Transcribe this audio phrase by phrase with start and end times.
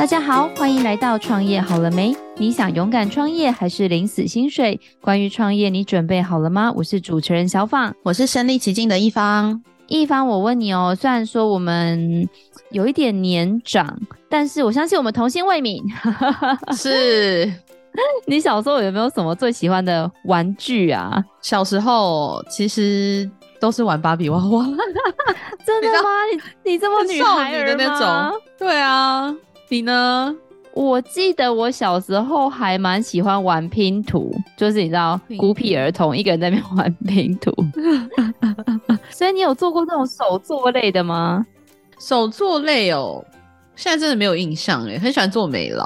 [0.00, 2.16] 大家好，欢迎来到创业好了没？
[2.38, 4.80] 你想勇敢创业还是领死薪水？
[4.98, 6.72] 关于创业，你准备好了吗？
[6.74, 9.62] 我是主持人小芳，我是身临其境的一方。
[9.88, 12.26] 一方，我问你哦，虽然说我们
[12.70, 13.94] 有一点年长，
[14.30, 15.82] 但是我相信我们童心未泯。
[16.74, 17.52] 是，
[18.26, 21.22] 你小时候有没有什么最喜欢的玩具啊？
[21.42, 24.64] 小时候其实都是玩芭比娃娃。
[25.66, 26.08] 真的吗？
[26.64, 28.40] 你你这么女孩的那种？
[28.58, 29.36] 对啊。
[29.70, 30.34] 你呢？
[30.74, 37.52] 我记得我小时候还蛮喜欢玩拼图，就是你知道孤僻儿童一个人在那边玩拼图。
[39.10, 41.46] 所以你有做过这种手作类的吗？
[42.00, 43.24] 手作类哦，
[43.76, 45.84] 现在真的没有印象哎，很喜欢做美劳。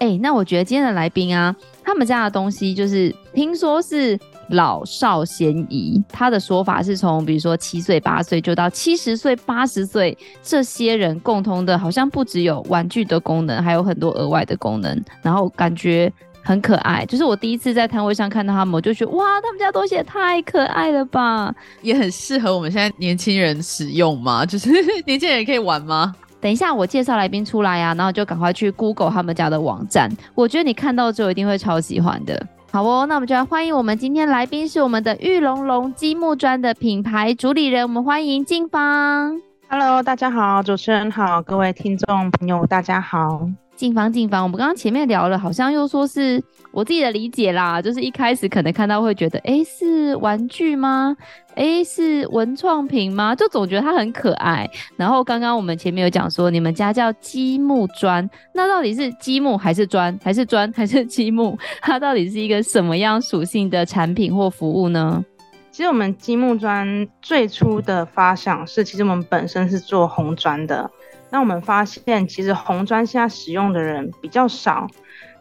[0.00, 1.54] 哎、欸，那我觉得今天的来宾啊，
[1.84, 4.18] 他们家的东西就是听说是。
[4.52, 16.12] 老少咸宜，他的说法是从比如说七岁八岁就到七十岁八十岁，这些人共同的好像不只有玩具的功能，还有很多额外的功能，然后感觉
[16.42, 17.04] 很可爱。
[17.06, 24.44] 就是我第一次在摊位上看到他们，我就觉得哇，他们家东西也太可爱了吧， 也很适合我们现在年轻人使用吗？
[24.44, 24.70] 就是
[25.06, 26.14] 年轻人也可以玩吗？
[26.40, 32.46] 等一下我介绍来宾出来呀、啊，然后就赶快去 Google 他们家的网站，我觉得你看到之后一定会超喜欢的。
[32.74, 39.42] 好哦，那我们就来欢迎我们今天来宾是我们的玉龙龙积木砖的品牌主理人，我们欢迎静芳。
[39.68, 43.46] Hello，大家好，主持人好，各位听众朋友大家好。
[43.74, 51.16] 静芳，静芳，我们刚刚前面聊了，好像又说是我自己的理解啦，就是一开始可能看到会觉得，哎，是玩具吗？
[51.56, 53.34] 哎，是文创品吗？
[53.34, 54.68] 就总觉得它很可爱。
[54.96, 61.58] 然后刚刚我们前面有讲说，你们家叫积木砖，那到底是积木还是砖，还是砖还是积木？
[61.80, 65.24] 它到底是一个什么样属性的产品或服务呢？
[65.72, 70.88] 其实我们积木砖最初的发想是，其实我们本身是做红砖的。
[71.32, 74.86] 那我们发现，其实红砖现在使用的人比较少，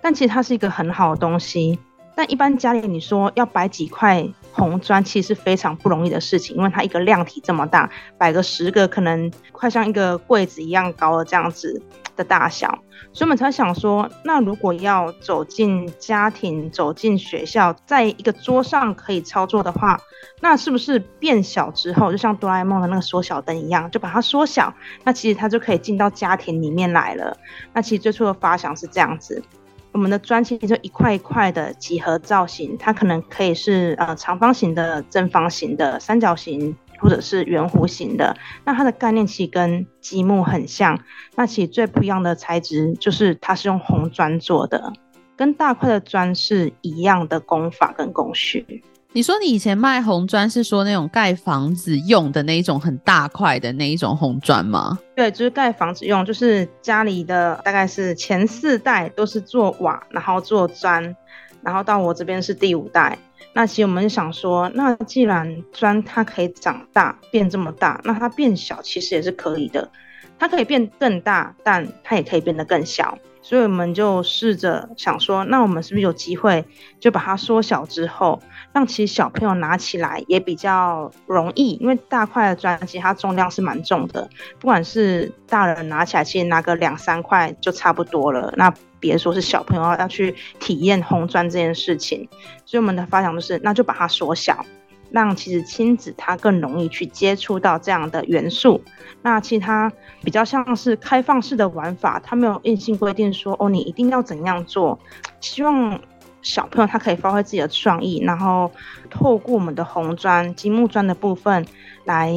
[0.02, 1.78] 但其实它是一个很好的东西。
[2.16, 4.26] 但一般家里你说要摆几块
[4.62, 11.82] 红砖，其实是非常不容易的事情，因为它一个量体这么大，摆个十个可能快像一个柜子一样高的这样子
[12.16, 12.68] 的大小，
[13.12, 20.00] 所以我们才想说，那如果要走进家庭、走进学校，在一个桌上可以操作的话。
[20.44, 24.74] 那是不是变小之后，就像哆啦 A 梦的那个缩小灯一样，就把它缩小，
[25.04, 27.38] 那其实它就可以进到家庭里面来了。
[27.74, 29.44] 那其实最初的发想是这样子，
[29.94, 38.36] 我们的砖其实就一块一块的几何造型，它可能可以是呃长方形的、正方形的、三角形或者是圆弧形的。
[38.64, 40.98] 那它的概念其实跟积木很像，
[41.36, 44.94] 那其实最不一样的材质就是它是用红砖做的，
[45.36, 48.84] 跟大块的砖是一样的工法跟工序。
[49.14, 54.98] 你说你以前卖红砖是说那种盖房子用的那一种很大块的那一种红砖吗？
[55.14, 61.14] 对，就是盖房子用，就是家里的大概是前四代都是做瓦，然后做砖，
[61.62, 63.18] 然后到我这边是第五代。
[63.52, 69.92] 那其实我们想说，那既然砖它可以长大变这么大，那它变小其实也是可以的，
[70.40, 73.18] 它可以变更大，但它也可以变得更小。
[73.42, 76.64] 所以我们就试着想说，那我们是不是有机会
[77.00, 78.40] 就把它缩小之后，
[78.72, 84.30] 让其实小朋友拿起来也比较容易，因为大块的砖其实它重量是蛮重的，
[84.60, 88.54] 不管是大人拿起来，其实拿个两三块就差不多了。
[88.58, 92.30] 那别说是小朋友要去体验红砖这件事情，
[92.66, 94.64] 所以我们的发想就是，那就把它缩小。
[95.12, 98.82] 让其实亲子他更容易去接触到这样的元素，
[99.22, 99.92] 那其他
[100.24, 104.98] 比较像是开放式的玩法，它没有硬性规定说哦，你一定要怎样做，
[105.40, 106.00] 希望
[106.42, 108.72] 小朋友他可以发挥自己的创意，然后
[109.10, 111.66] 透过我们的红砖、积木砖的部分
[112.06, 112.34] 来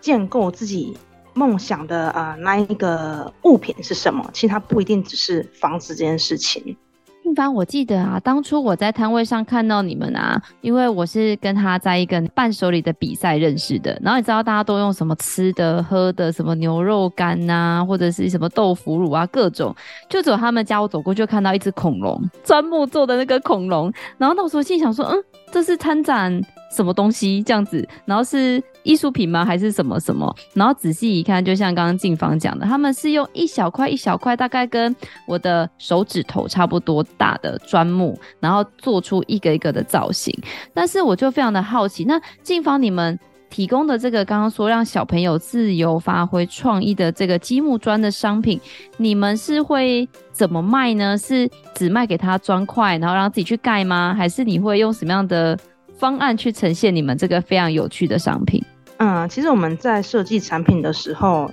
[0.00, 0.96] 建构自己
[1.34, 4.30] 梦想的呃那一个物品是什么。
[4.32, 6.76] 其实它不一定只是房子这件事情。
[7.22, 13.96] 静芳，我记得啊，当初我在摊位上看到你们啊，因为我是跟他在一个伴手礼的比赛认识的。
[14.02, 19.74] 然后你知道大家都用什么吃的、喝的，什么牛肉干呐、啊，或者是什么豆腐乳啊，各种。
[20.08, 23.92] 就走他们家，我走过去就看到一只恐龙，砖木做的那个恐龙。
[24.18, 26.42] 然后那时候心想说，嗯，这是参展
[26.74, 27.88] 什么东西这样子？
[28.04, 29.44] 然后是艺术品吗？
[29.44, 30.34] 还是什么什么？
[30.54, 34.94] 然后仔细一看，就像刚刚静芳讲的，他们是用一小块一小块，大概跟
[35.26, 40.36] 我的手指头差不多大的砖木，然后做出一个一个的造型。
[40.74, 43.18] 但是我就非常的好奇，那静芳你们
[43.50, 48.60] 提供的这个刚刚说让小朋友自由发挥创意的这个积木砖的商品，
[48.96, 51.16] 你们是会怎么卖呢？
[51.16, 54.14] 是只卖给他砖块，然后让自己去盖吗？
[54.16, 55.58] 还是你会用什么样的？
[55.98, 58.60] 方案去呈现你们这个非常有趣的商品。
[59.04, 61.50] 嗯，其实我们在设计产品的时候，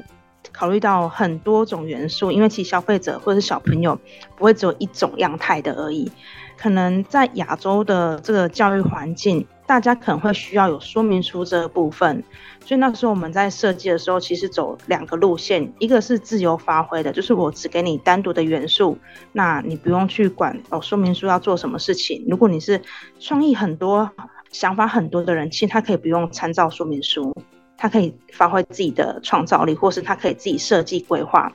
[0.51, 3.99] 考虑到很多种元素，因为其实消费者或者是小朋友
[4.37, 6.11] 不会只有一种样态的而已。
[6.55, 12.23] 可能在亚洲的这个教育环境，大家可能会需要有说明书这个部分，
[12.63, 18.95] 所以那时候我们在设计的时候，其实走两个路线，一个是自由发挥的，就是我只给你单独的元素，
[19.31, 22.23] 那你不用去管哦说明书要做什么事情。
[22.29, 22.79] 如果你是
[23.19, 24.11] 创意很多、
[24.51, 27.35] 想法很多的人，其实他可以不用参照说明书，
[27.77, 31.53] 他可以发挥自己的创造力，或是他可以自己设计规划。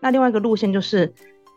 [0.00, 1.12] 那另外一个路线就是。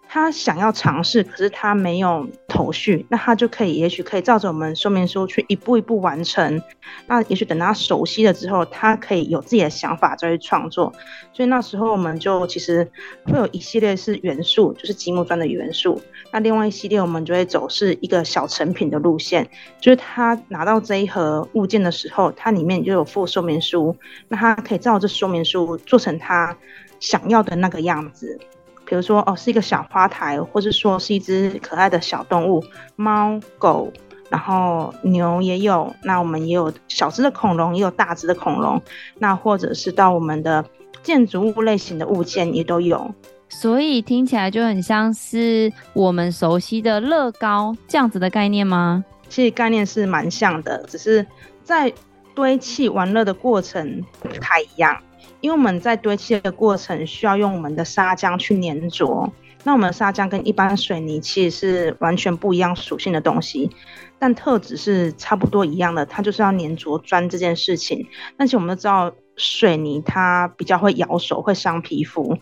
[0.10, 6.62] 他想要尝试，可是他没有头绪，那他就可以，也许可以照着我们说明书去一步一步完成。
[7.06, 10.92] 那也许等他熟悉了之后，他可以有自己的想法再去创作。
[11.34, 12.90] 所以那时候我们就其实
[13.26, 16.02] 会有一系列是元素，就是积木砖的元素。
[16.32, 19.48] 那另外一系列我们就会走是一个小成品的路线，
[19.80, 23.96] 就是他拿到这一盒物件的时候，它里面就有附说明书，
[24.30, 26.58] 那他可以照着说明书做成他
[27.00, 28.40] 想要的那个样子。
[28.88, 32.64] 比如说，哦，是一个小花台，或者说是一只可爱的小动物，
[32.96, 33.92] 猫、狗，
[34.30, 35.94] 然后牛也有。
[36.04, 38.82] 那我们也有小只的恐龙，也有大只的恐龙。
[39.20, 40.64] 那或者是到我们的
[41.04, 43.14] 建筑物类型的物件也都有。
[43.50, 49.04] 所以听起来就很像是我们熟悉的乐高这样子的概念吗？
[49.30, 51.26] 其实概念是蛮像的，只是
[51.64, 51.92] 在
[52.34, 54.98] 堆砌玩乐的过程不太一样。
[55.42, 59.32] 因为我们在堆砌的过程需要用我们的砂浆去粘着，
[59.64, 63.70] 那我们的砂浆跟一般水泥其实是完全不一样属性的东西，
[64.18, 68.08] 但特质是差不多一样的，它就是要粘着砖这件事情。
[68.36, 72.36] 但是我们都知道水泥它比较会咬手，会伤皮肤，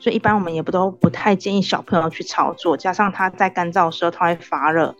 [0.00, 4.94] 所以一般我们也不都不太建议小朋友去操作，加上它在干燥的时候它会发热。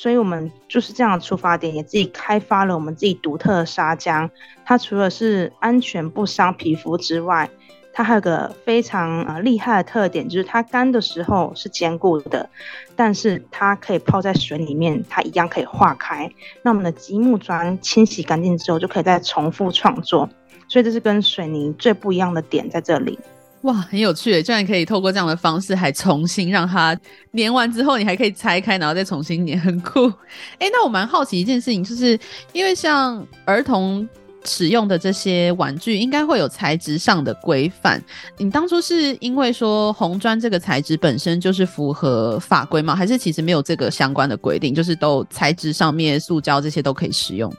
[0.00, 4.30] 所以，我们就是这样的出发点，也自己开发了我们自己独特的砂浆。
[4.64, 7.50] 它除了是安全不伤皮肤之外，
[7.92, 12.48] 它还有个非常呃厉害的特点，就是它干的时候是坚固的，
[12.96, 16.32] 但是它可以泡在水里面，它一样可以化开。
[16.62, 20.26] 那我们的积木砖清洗干净之后，就可以再重复创作。
[20.66, 23.18] 所以这是跟水泥最不一样的点在这里。
[23.62, 26.98] 哇，很有趣诶，居然可以透过这样的方式，还重新让它
[27.34, 30.10] 粘完之后，你还可以拆开，然后再重新粘，很酷。
[30.58, 32.18] 哎，那我蛮好奇一件事情，就是
[32.54, 34.08] 因为像儿童
[34.46, 38.02] 使用的这些玩具，应该会有材质上的规范。
[38.38, 42.96] 你当初是因为说红砖这个材质本身就是符合法规吗？
[42.96, 47.52] 还是其实没有这个相关的规定，就是都材质上面塑胶这些都可以使用？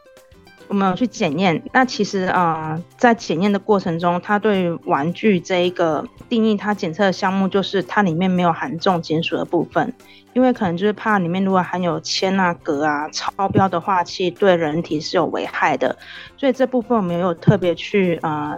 [0.72, 9.94] 我们有去检验，那其实啊、在检验的过程中，它对于玩具这一个定义，它检测的项目就是它里面没有含重金属的部分，
[10.32, 15.98] 因为可能就是怕里面如果含有铅啊、镉啊超标的话，其实对人体是有危害的，
[16.38, 18.58] 所以这部分我们有特别去啊。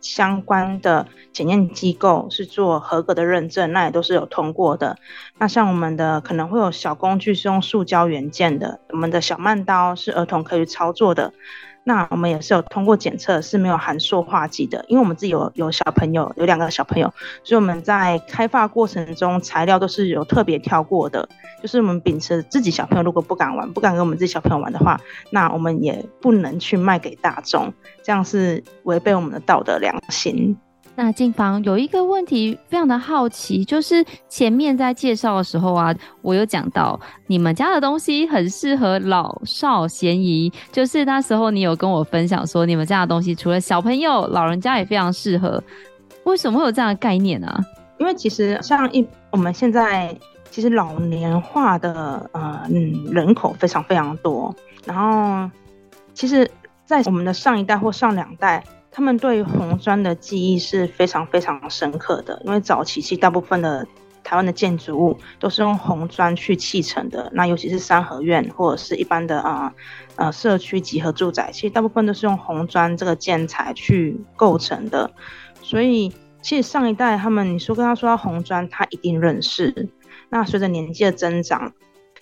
[0.00, 4.96] 相关的检验机构是做合格的认证，那也都是有通过的。
[5.38, 11.32] 那像我们的可能会有小工具是用塑胶元件的，我们的小慢刀是儿童可以操作的。
[11.84, 17.12] 那我们也是有通过检测，是没有含塑化剂的，因为我们自己有有小朋友，有两个小朋友，
[17.42, 21.28] 所以我们在开发过程中材料都是有特别挑过的。
[21.62, 25.00] 就是我们秉持自己小朋友如果不敢玩，不敢跟我们自己小朋友玩的话，
[25.30, 27.72] 那我们也不能去卖给大众，
[28.02, 30.56] 这样是违背我们的道德良心。
[30.96, 45.62] 那静芳有一个问题，非常的好奇，就是前面在介绍的时候啊，我有讲到你们家的东西很适合老少咸宜，就是那时候你有跟我分享说，你们家的东西除了小朋友，老人家也非常适合。
[46.24, 47.60] 为什么会有这样的概念呢、啊？
[47.98, 50.14] 因为其实像一我们现在
[50.50, 54.54] 其实老年化的呃嗯人口非常非常多，
[54.84, 55.50] 然后
[56.12, 56.50] 其实，
[56.84, 58.62] 在我们的上一代或上两代。
[58.90, 63.86] 他们对于红砖的记忆是非常非常深刻的，因为早期其实大部分的
[64.22, 69.72] 台湾的建筑物都是用红砖去砌成的，那尤其是三合院或者是一般的啊
[70.16, 75.10] 呃，呃社区集合住宅，其实大部分都是用红砖这个建材去构成的，
[75.62, 79.88] 所以其实上一代他们，你说跟他说到红砖，他一定认识。
[80.28, 81.72] 那随着年纪的增长，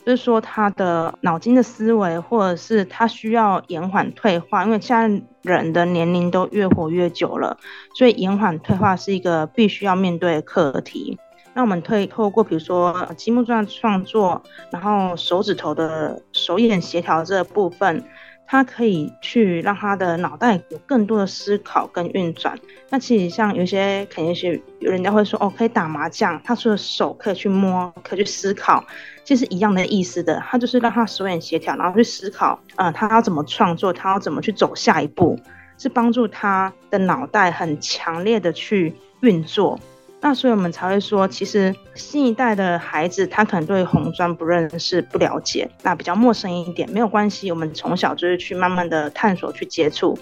[0.08, 7.58] 就是说他的脑筋的思维，或者是他需要延缓退化，因为现在人的年龄都越活越久了，
[7.94, 11.18] 所以延缓退化是一个必须要面对的课题。
[11.52, 18.02] 那我们可以透过比如说积木状创作，然后手指头的手眼协调这部分。
[18.50, 22.58] 他可以去让他的脑袋有更多的思考跟运转。
[22.88, 28.82] 那其实像有些肯定是有人家会说哦，可以打麻将，他说的手可以去摸，可以去思考，
[29.22, 30.42] 其实一样的意思的。
[30.48, 35.38] 他就是让他手眼协调，然后去思考，呃，他要怎么创作，他要怎么去走下一步。
[35.80, 39.78] 是帮助他的脑袋很强烈的去运作。
[40.20, 50.18] 那所以我们才会说，其实新一代的孩子他可能对红砖不认识、不了解，那比较陌生一点，没有关系，我们从小就是去慢慢的探索、去接触。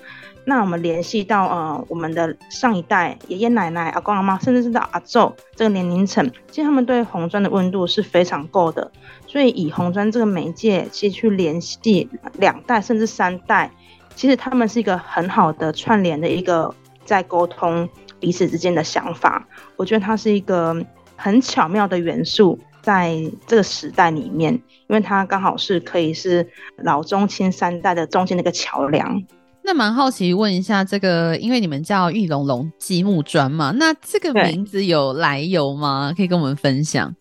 [0.48, 8.92] 那我们联系到呃我们的上一代爷爷奶奶、阿公阿妈，甚至是到阿昼这个年龄层，其实他们对红砖的温度是非常够的。
[9.26, 13.72] 所以以红砖这个媒介，其实去联系两代甚至三代，
[14.14, 16.72] 其实他们是一个很好的串联的一个
[17.04, 17.88] 在沟通
[18.26, 19.46] 彼此之间的想法。
[19.76, 20.74] 我觉得它是一个
[21.14, 23.14] 很巧妙的元素，在
[23.46, 26.44] 这个时代里面，因为它刚好是可以是
[26.78, 29.22] 老中青三代的中间的一个桥梁。
[29.62, 36.12] 那蛮好奇问一下，这个因为你们叫玉龙龙积木砖嘛，那这个名字有来由吗？
[36.16, 37.14] 可以跟我们分享。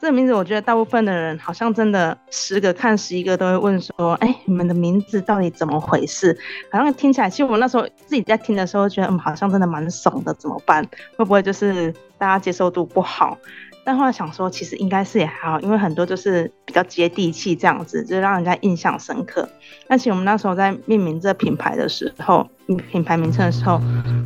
[0.00, 6.34] 这个名字，我觉得大部分的人好像真的十个看十一个都会问说：“哎，你们的名字到底怎么回事？”
[6.72, 10.82] 好像听起来，其实我那时候自己在听的时候，觉得嗯，好像真的蛮怂的，怎么办？
[11.16, 13.36] 会不会就是大家接受度不好？
[13.82, 19.48] 但后来想说，其实应该是也还好，因为很多就是比较接地气这样子，就让人家印象深刻。
[19.88, 22.46] 但其实我们那时候在命名这品牌的时候，
[22.90, 23.80] 品牌名称的时候，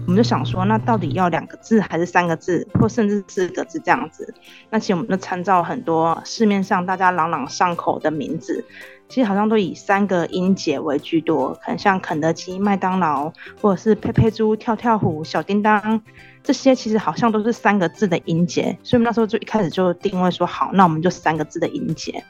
[0.07, 4.35] 我们就想说，那到底要两个字还是三个字，或甚至四个字这样子？
[4.71, 8.65] 那其实我们就参照很多市面上大家朗朗上口的名字，
[9.09, 13.33] 其实好像都以三个音节为居多，可能像肯德基、麦当劳，
[13.63, 16.03] 或者是佩佩猪、跳跳虎、小叮当。
[16.45, 22.23] 这些其实好像都是三个字的音节，所以我们那时候就一开始就定位说好，那我们就三个字的音节。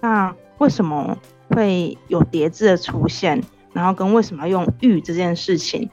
[0.00, 1.16] 那为什么
[1.50, 3.40] 会有叠字的出现？
[3.74, 5.88] 然后跟为什么要用玉这件事情？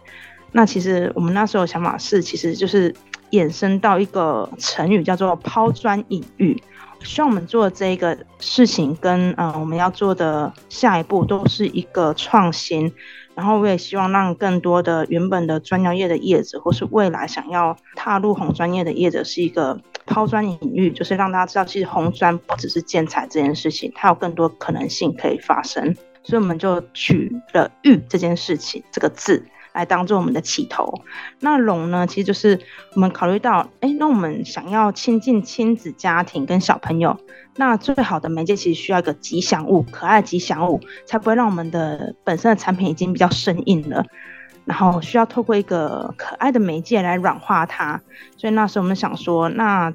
[0.54, 2.96] 那其实我们那时候的想法是，其实就是
[3.32, 6.58] 衍生到一个成语叫做抛砖引玉。
[7.04, 12.92] 希望我们做的这一个事情跟、呃、我们要做的下一步都是一个创新。
[13.38, 25.96] 然后我也希望让更多的原本的砖窑业的业者，或是未来想要踏入红砖业的业者，是一个抛砖引玉，就是让大家知道，其实红砖不只是建材这件事情，它有更多可能性可以发生。
[26.24, 29.46] 所以我们就取了“玉”这件事情这个字。
[29.78, 31.02] 来当做我们的起头，
[31.40, 32.08] 那龙呢？
[32.08, 32.60] 其实就是
[32.96, 37.16] 我们考虑到，哎，那我们想要亲近亲子家庭跟小朋友，
[37.58, 44.04] 那最好的媒介其实需要一个吉祥物，可爱吉祥物，才不会让我们的本身的产品已经比较生硬了，
[44.66, 48.02] 然后需要透过一个可爱的媒介来软化它。
[48.36, 49.94] 所以那时候我们想说，那。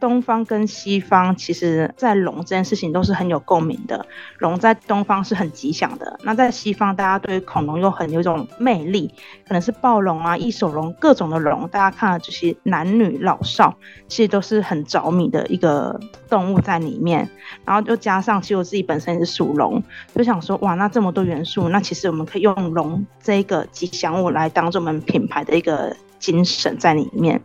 [0.00, 4.06] 东方跟西方，其实在龙这件事情都是很有共鸣的。
[4.38, 9.12] 龙在东方是很吉祥的，那在西方，大家对于恐龙又很有一种魅力，
[9.46, 13.76] 可能是暴龙啊、异手龙，各种的龙，大家看了就是男女老少，
[14.08, 17.28] 其实都是很着迷的一个动物在里面。
[17.64, 19.82] 然后就加上，其实我自己本身也是属龙，
[20.14, 27.40] 就想说，哇，那这么多元素，那其实我们可以用龙这个吉祥物来当做我们品牌的一个精神在里面。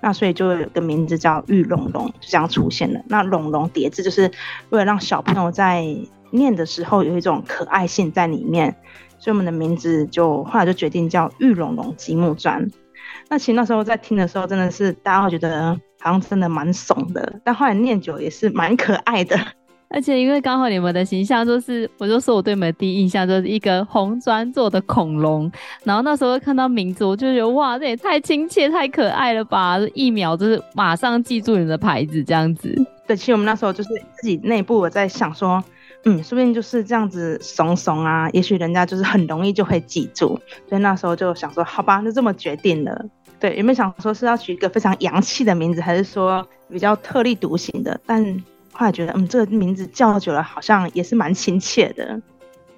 [0.00, 3.00] 那所以就有个名字叫玉龙龙，就这样出现了。
[3.08, 4.30] 那龙龙叠字就是
[4.70, 5.84] 为了让小朋友在
[6.30, 8.76] 念的时候有一种可爱性在里面，
[9.18, 12.70] 所以我们的名字就后来就决定叫玉龙龙积木砖。
[13.28, 19.36] 那其实那时候在听的时候，真的是大家会觉得好像真的蛮怂的，但后来念久也是蛮可爱的。
[19.90, 25.50] 而且因为刚好你们的形象就是，我就说我对你们第一印象就是一个红砖做的恐龙，
[25.82, 29.78] 然后那时候看到名字，我就觉得哇，这也太亲切、太可爱了吧！
[29.94, 32.74] 一秒就是马上记住你们的牌子这样子。
[33.06, 33.88] 对，其实我们那时候就是
[34.20, 35.64] 自己内部我在想说，
[36.04, 40.38] 嗯，说不定就是这样子怂怂啊，也许人家就是很容易就会记住。
[40.68, 43.06] 所以那时候就想说，好吧，就这么决定了。
[43.40, 47.98] 对，有没有想说是要取一个非常洋气的名字，还是说比较特立独行的？
[48.04, 48.22] 但
[48.78, 52.22] 后来觉得，嗯，这个名字叫久了，好像也是蛮亲切的。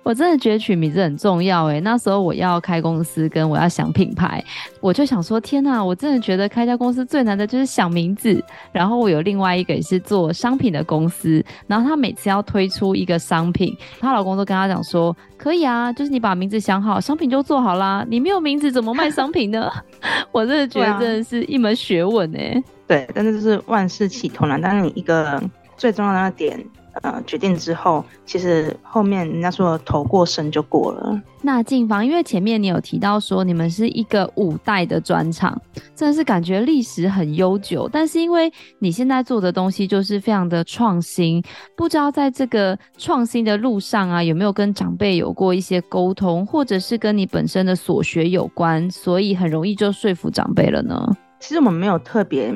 [0.02, 1.78] 我真的觉得取名字很重要诶。
[1.80, 4.42] 那时候我要开公司，跟我要想品牌，
[4.80, 8.42] 我就想说，天哪，我真的觉得开家公司最难的就是想名字。
[8.72, 18.02] 然后我有另外一个也是做商品的公司，然后她每次要推出一个商品，她老公都跟她讲说，可以啊，就是你把名字想好，商品就做好啦。
[18.08, 19.70] 你没有名字怎么卖商品呢？
[20.32, 22.64] 我真的觉得真的是一门学问诶。
[22.88, 25.38] 对，但是就是万事起头难，但是你一个。
[25.80, 26.62] 最重要的那点，
[27.00, 31.18] 呃，决定之后，其实后面人家说头过身就过了。
[31.40, 35.58] 那静芳，因为前面你有提到说你们是一个五代的专场，
[35.96, 37.88] 真的是感觉历史很悠久。
[37.90, 41.42] 但是因为你现在做的东西就是非常的创新，
[41.74, 51.16] 不知道在这个创新的路上啊，有没有跟长辈有过一些沟通，或者是跟你本身的所学有关，所以很容易就说服长辈了呢？
[51.38, 52.52] 其实我们没有特别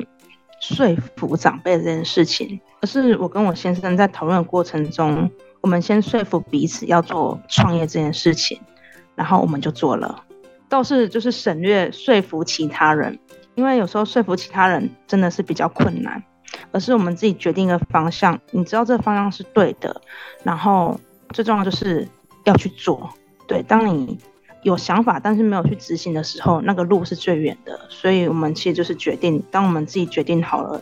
[0.73, 2.59] 说服长辈这件事情。
[2.81, 5.29] 可是我跟我先生在讨论的过程中，
[5.61, 8.59] 我们先说服彼此要做创业这件事情，
[9.15, 10.23] 然后我们就做了。
[10.67, 13.17] 倒是就是省略说服其他人，
[13.53, 16.21] 因为有时候说服其他人真的是比较困难，
[16.71, 20.01] 而是我们自己决定一个方向，你知道这个方向是对的，
[20.43, 22.07] 然后最重要就是
[22.43, 23.09] 要去做。
[23.47, 24.17] 对，当你
[24.65, 27.79] 有想法但是没有去执行的时候，那个路是最远的。
[27.87, 30.81] 所以我们其实就是决定，当我们自己决定好了。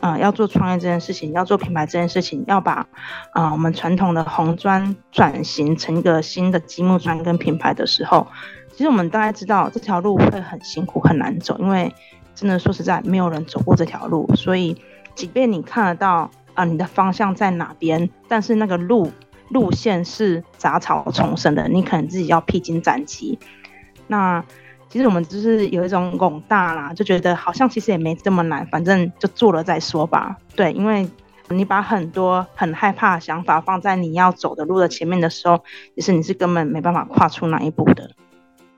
[0.00, 2.84] 啊、要做创业这件事情，要做品牌这件事情，要把
[3.30, 8.26] 啊、我们传统的红砖转型成一个新的积木砖跟品牌的时候，
[8.72, 11.94] 其实我们大概知道这条路会很辛苦很难走，因为
[12.34, 14.76] 真的说实在，没有人走过这条路，所以
[15.14, 19.08] 即便你看得到啊、你的方向在哪边，但是那个路
[19.52, 23.38] 路线是杂草丛生的，你可能自己要披荆斩棘。
[24.06, 24.44] 那
[24.88, 30.36] 其实我们就是有一种拱大啦，就觉得好像其实也没这么难，反正就做了再说吧。
[30.54, 31.08] 对，因为
[31.48, 35.62] 你把很多很害怕的想法放在你要走的路的前面的时候，
[35.94, 38.10] 其实你是根本没办法跨出那一步的。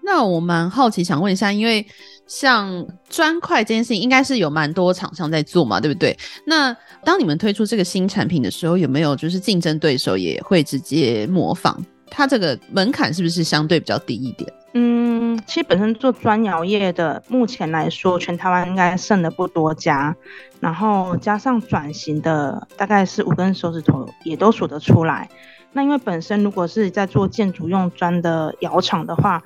[0.04, 1.84] 那我蛮好奇，想问一下，因为
[2.26, 6.16] 像砖块这件事情，应该是有蛮多厂商在做嘛，对不对？
[6.46, 11.82] 那当你们推出这个新产品的时候，有没有就是竞争对手也会直接模仿？
[12.10, 14.52] 它这个门槛是不是相对比较低一点？
[14.74, 20.14] 嗯，其实本身做砖窑业的，目前来说，全台湾应该剩的不多家，
[20.60, 25.28] 然后加上转型的，大概是五根手指头也都数得出来。
[25.72, 29.42] 那因为本身如果是在做建筑用砖的窑厂的话，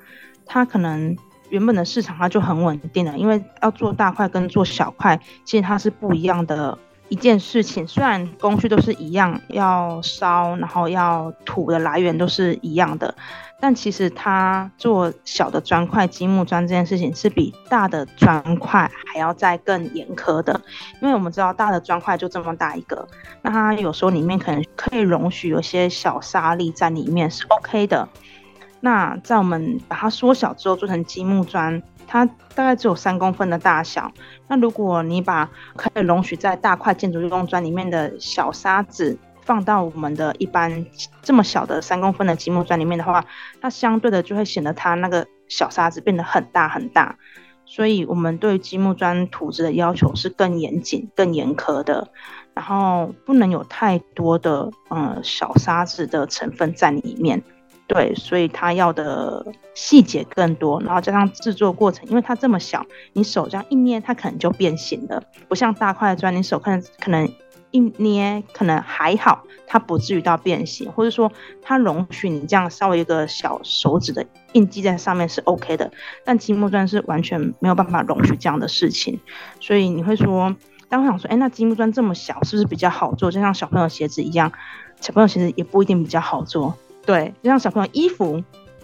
[0.51, 1.15] 它可能
[1.49, 6.75] 原本的市场它就很稳定了，因为要做大块跟做小块，其实它是不一样的
[7.07, 7.87] 一件事情。
[7.87, 13.13] 虽然工序都是一样，要烧，然后要土的来源都是一样的。
[13.61, 20.59] 但其实它做小的砖块积木砖这件事情是比大的砖块还要再更严苛的，
[21.01, 23.07] 因为我们知道大的砖块就这么大一个，
[23.41, 28.07] 那它有时候里面可能可以容许有些小沙粒在里面是 OK 的。
[28.81, 34.11] 那在我们把它缩小之后做成积木砖，它大概只有三公分的大小。
[34.47, 40.85] 那如果你把可以容许在大块建筑用砖里面的小沙子，放到我们的一般
[41.21, 43.25] 这么小的三公分的积木砖里面的话，
[43.61, 47.17] 那相对的就会显得它那个小沙子变得很大很大。
[47.65, 52.07] 所以，我们对积木砖土质的要求是更严谨、更严苛的。
[52.55, 57.43] 然后，不能有太多的呃小沙子的成分在里面。
[57.89, 60.79] 对，所以它要的细节更多。
[60.81, 65.21] 然后加上制作过程，因为它这么小，你手这样一捏，它可能就变形了。
[65.49, 67.29] 不像大块砖，你手看可能。
[67.71, 75.91] 一捏可能还好，它不至于到变形，或者说它容许你这样稍微一个小手指的印记在上面是 OK 的。
[76.25, 79.19] 但积木砖是完全没有办法容许这样的事情，
[79.59, 80.55] 所以你会说，
[80.89, 83.29] 当我想说，哎，那积木砖这么小，是不是比较好做？
[83.29, 84.51] 就像小朋友鞋子一样，
[84.99, 86.73] 小朋友鞋子也不一定比较好做。
[87.09, 88.33] 对，就像小朋友衣服，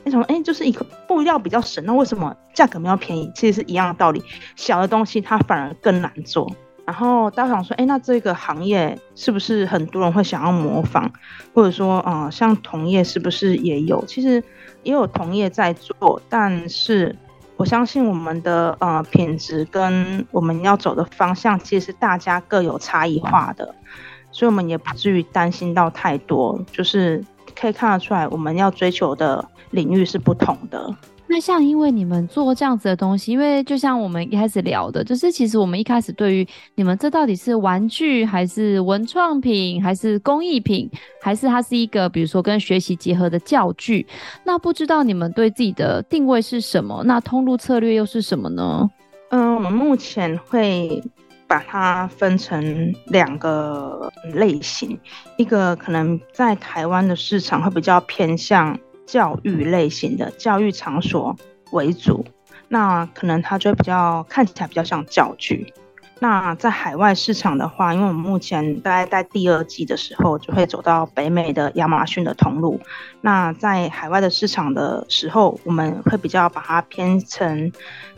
[0.04, 0.26] 为什么？
[0.28, 3.32] 哎，就是一个布料比较省，那为什么价格没有便宜？
[3.36, 4.24] 其实是一样的道理，
[4.56, 6.52] 小的东西它反而更难做。
[6.86, 11.08] 然后大家想说，哎，那这个行业是不是很多人会想要模仿，
[11.54, 14.04] 或者说，呃，像同业是不是也有？
[14.08, 14.44] 其实
[14.82, 17.16] 也有同业在做，但是
[17.58, 23.76] 我相信我们的呃品质跟我们要走的方向，其实是大家各有差异化的，
[24.32, 27.24] 所以我们也不至于担心到太多，就是
[27.60, 30.96] 可以看得出来，我们要追求的领域是不同的。
[31.28, 40.88] 那像因为你们做这样子的东西，因为就像我们一开始聊的，就是其实我们一开始对于你们这到底是玩具还是文创品还是工艺品，
[41.20, 44.06] 还是它是一个比如说跟学习结合的教具，
[44.44, 47.02] 那不知道你们对自己的定位是什么？
[47.04, 48.88] 那通路策略又是什么呢？
[49.30, 51.02] 嗯，我们目前会
[51.48, 55.00] 把它分成两个类型，
[55.38, 58.78] 一个可能在台湾的市场会比较偏向。
[59.08, 61.36] 教育类型的教育场所
[61.70, 62.26] 为主，
[62.70, 65.72] 那可能它就比较看起来比较像教具。
[66.18, 72.82] 那在海外市场的话，因为我们目前大概在第二季的时候就会走到北美的亚马逊的通路。
[73.22, 77.72] 那在海外的市场的时候，我们会比较把它偏成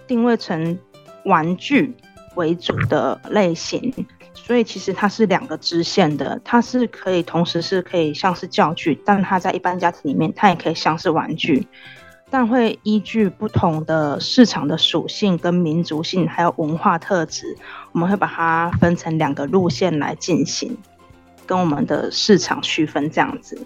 [0.07, 0.79] 定位成
[1.25, 1.93] 玩具
[2.37, 3.93] 为主的类型。
[4.33, 11.67] 所以其实它是两个支线的，它是可以同时是可以像是教具，但它在一般家庭里面，它也可以像是玩具，
[12.29, 17.57] 但会依据不同的市场的属性跟民族性，还有文化特质，
[17.91, 20.77] 我们会把它分成两个路线来进行，
[21.45, 23.59] 跟我们的市场区分这样子。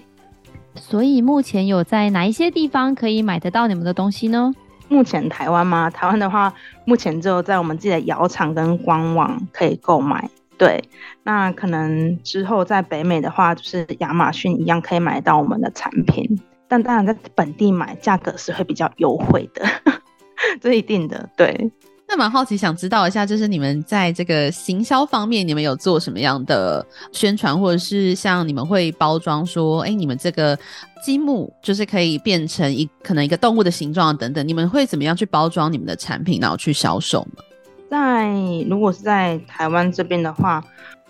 [0.76, 4.54] 所以目前有在哪一些地方可以买得到你们的东西呢？
[4.92, 5.90] 目前台湾吗？
[5.90, 10.30] 台湾的话，目前只有在我们自己的窑厂跟官网可以购买。
[10.58, 10.84] 对，
[11.24, 19.66] 那可能之后在北美的话，就是亚马逊一样可以买到我们的产品，但当然在本地买价格是会比较优惠的。
[20.60, 21.72] 这一定的，对。
[22.12, 30.60] 那蛮好奇，想知道一下，就是你们在这个行销方面，你们有做什么样的宣传，或者是像你们会包装说，哎、你们这个
[31.02, 37.42] 积木就是可以变成一可能一个动物的形状等等，你们会怎么样去包装你们的产品，然后去销售呢？
[37.90, 38.30] 在
[38.70, 40.62] 如果是在台湾这边的话，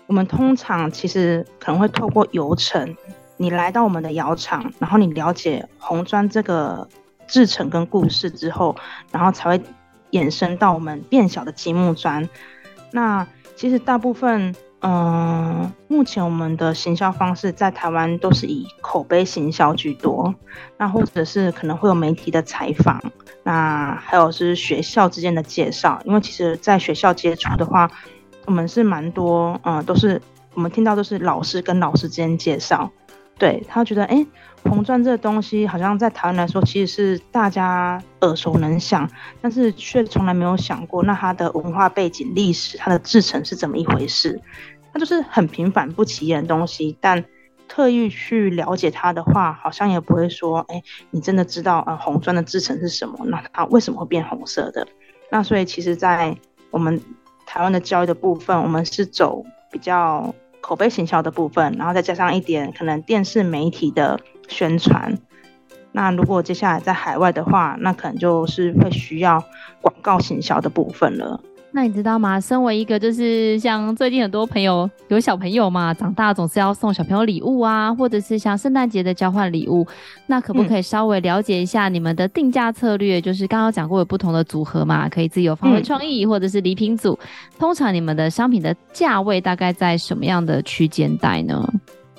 [0.06, 2.96] 我们通常其实可能会透过游程，
[3.38, 6.86] 你来到我们的窑厂，然后你了解红砖这个
[7.26, 8.76] 制成跟故事之后，
[9.10, 9.60] 然后才会。
[10.12, 12.26] 延伸到我们变小的积木砖，
[12.92, 20.34] 那其实大部分，嗯、目前我们的行销方式在台湾都是以口碑行销居多，
[20.76, 23.00] 那或者是可能会有媒体的采访，
[23.42, 27.90] 那还有是学校之间的介绍，因为其实在学校接触的话，
[28.44, 30.20] 我们是蛮多，嗯、都是
[30.54, 32.90] 我们听到都是老师跟老师之间介绍，
[33.38, 34.26] 对，他觉得，哎、欸。
[34.64, 44.40] 红砖这个东西，好像在台湾来说，其实是大家耳熟能详，但是却从来没有想过，那它的文化背景、历史、它的制成是怎么一回事？
[44.92, 47.24] 它就是很平凡不起眼的东西，但
[47.66, 53.18] 特意去了解它的话，好像也不会说，哎、你真的知道，呃，红砖的制成是什么？
[53.26, 54.86] 那它为什么会变红色的？
[55.28, 56.36] 那所以，其实，在
[56.70, 57.00] 我们
[57.46, 64.18] 台湾的教育的部分，我们是走比较口碑行销的部分，然后再加上一点可能电视媒体的。
[64.48, 65.16] 宣传，
[65.92, 69.42] 那如果接下来在海外的话，那可能就是会需要
[69.80, 71.40] 广告行销的部分了。
[71.74, 72.38] 那你知道吗？
[72.38, 79.86] 身为一个就是像最近很多朋友有小朋友嘛，长大总是要送小朋友礼物啊，或者是像圣诞节的交换礼物，
[80.26, 83.20] 那可不可以稍微了解一下你们的定价策略？
[83.20, 87.18] 嗯、就是刚刚讲过有不同的组合嘛，可以自由发挥创意，或者是礼品组。
[87.58, 91.66] 通常你们的商品的价位大概在什么样的区间带呢？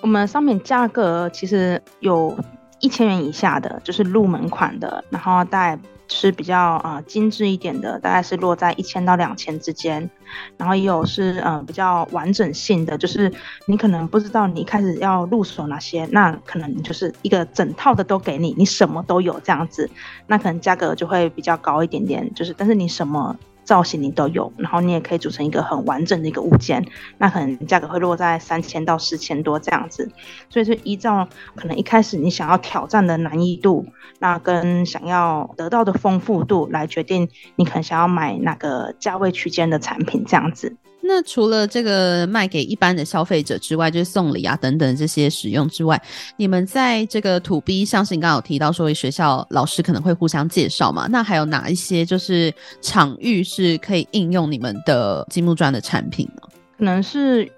[0.02, 2.36] 我们商品价格其实有
[2.80, 10.10] 一千元以下的，就是入门款的，然后大概是比较啊、呃、精致一点的，大概是落在一千到两千之间，
[10.58, 13.32] 然后也有是呃比较完整性的，就是
[13.66, 19.90] 你可能不知道你一开始要入手哪些，那可能就是一个整套的都给你，你什么都有这样子，
[20.28, 23.36] 那可能价格就会比较高一点点，就是但是你什么。
[23.64, 26.86] 造型你都有，然后你也可以组成一个很完整的一个物件，
[27.18, 30.12] 那可能价格会落在三千到四千多这样子，
[30.50, 33.86] 所以是依照可能一开始你想要挑战的难易度，
[34.20, 40.76] 那跟想要得到的丰富度来决定你可能想要买哪个价位区间的产品这样子。
[41.06, 46.02] 那除了这个卖给一般的消费者之外，就是送礼啊等等这些使用之外，
[46.38, 51.06] 你们在这个土逼像是你刚刚有提到说学校老师可能会互相介绍嘛？
[51.10, 56.42] 那还有哪一些就是场域是可以应用你们的积木砖的产品呢？
[56.78, 57.52] 可能是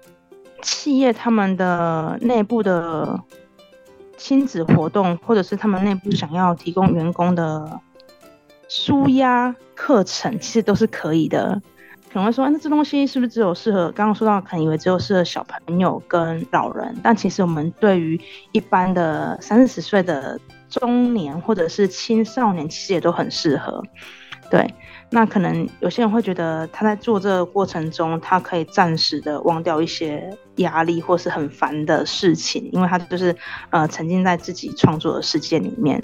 [0.60, 3.18] 企业他们的内部的
[4.16, 7.80] 亲子活动，或者是他们内部想要提供员工的
[8.68, 11.62] 舒压课程，其实都是可以的。
[12.16, 13.92] 可能会说，那这东西是不是只有适合？
[13.92, 18.18] 刚刚说到，可能以为只有适合小朋友跟老人，但其实我们对于
[18.52, 23.84] 一般的三四十岁的中年或者是青少年，其实也都很适合。
[24.50, 24.66] 对，
[25.10, 33.36] 那可能有些人会觉得他在做这个过程中，他可以暂时的忘掉一些压力或是很烦的事情，因为他就是
[33.68, 36.02] 呃沉浸在自己创作的世界里面。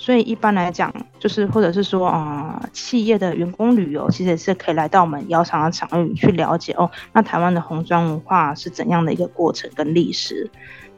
[0.00, 6.88] 所以一般来讲，就是或者是说，啊、企业的员工旅游其实也是可以来到我们窑厂的场域去了解哦。
[7.12, 10.48] 那台湾的红砖文化是怎样的一个过程跟历史？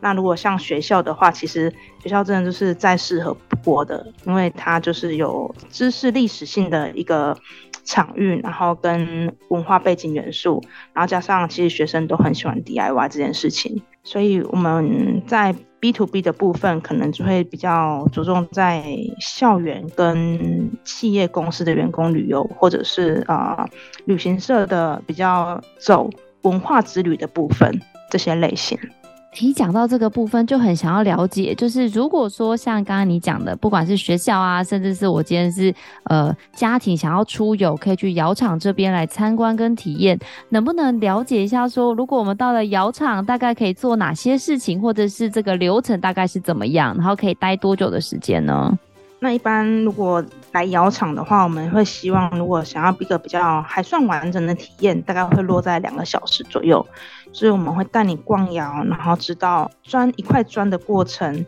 [0.02, 7.36] 那如果像学校的话，其实学校真的就是再适合不过的，因为它就是有知识历史性的一个
[7.84, 15.54] 场域，然后跟文化背景元素，然后加上其实学生都很喜欢 DIY 这件事情，所以我们在。
[15.80, 18.84] B to B 的部分可能就会比较着重在
[19.18, 23.66] 校园跟企业公司的员工旅游，或者是啊、
[24.04, 26.10] 旅行社的比较走
[26.42, 28.78] 文化之旅的部分这些类型。
[29.38, 35.72] 你讲到这个部分，就很想要了解，就是如果说像刚刚你讲的，不管是学校啊，甚至是我今天是
[36.04, 48.76] 呃家庭想要出游，可以去窑厂这边来参观跟体验，能不能了解一下说，如果我们到了窑厂，大概可以做哪些事情，或者是这个流程大概是怎么样，然后可以待多久的时间呢？
[49.22, 56.84] 那一般如果来窑厂的话，我们会希望如果想要一个比较还算完整的体验，大概会落在两个小时左右。
[57.32, 61.46] 所以我们会带你逛窑，然后知道砖一块砖的过程，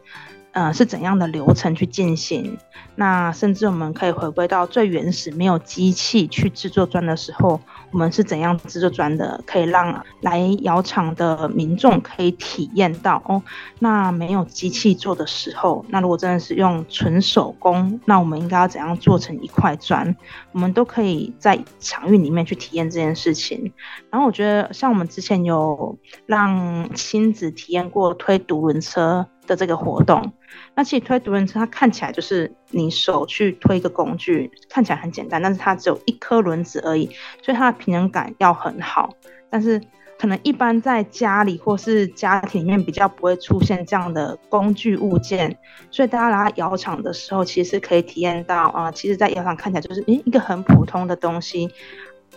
[0.53, 2.57] 呃，是怎样的流程去进行？
[2.95, 7.61] 那甚至我们可以回归到最原始，没有机器去制作砖的时候，
[7.93, 9.41] 我们是怎样制作砖的？
[9.47, 13.43] 可以让来窑厂的民众可以体验到哦。
[13.79, 20.17] 那没有机器做的时候，那如果真的是用纯手工，那我们应该要怎样做成一块砖？
[20.53, 23.73] 我们都可以在场域里面去体验这件事情。
[24.11, 29.27] 然后我觉得，像我们之前有让亲子体验过推独轮车。
[29.53, 30.33] 的这个活动，
[30.75, 37.11] 那其实推独轮车，它看起来就是你手去推一个工具，看起来很简单，但是它只有一颗轮子而已，
[37.43, 39.11] 所以它的平衡感要很好。
[39.51, 39.79] 但是
[40.19, 45.59] 可能一般在家里或是家庭里面比较不会出现这样的工具物件，
[45.91, 51.69] 所以大家来到窑厂的时候，其实可以体验到啊、其实，在窑厂看起来就是诶一个很普通的东西，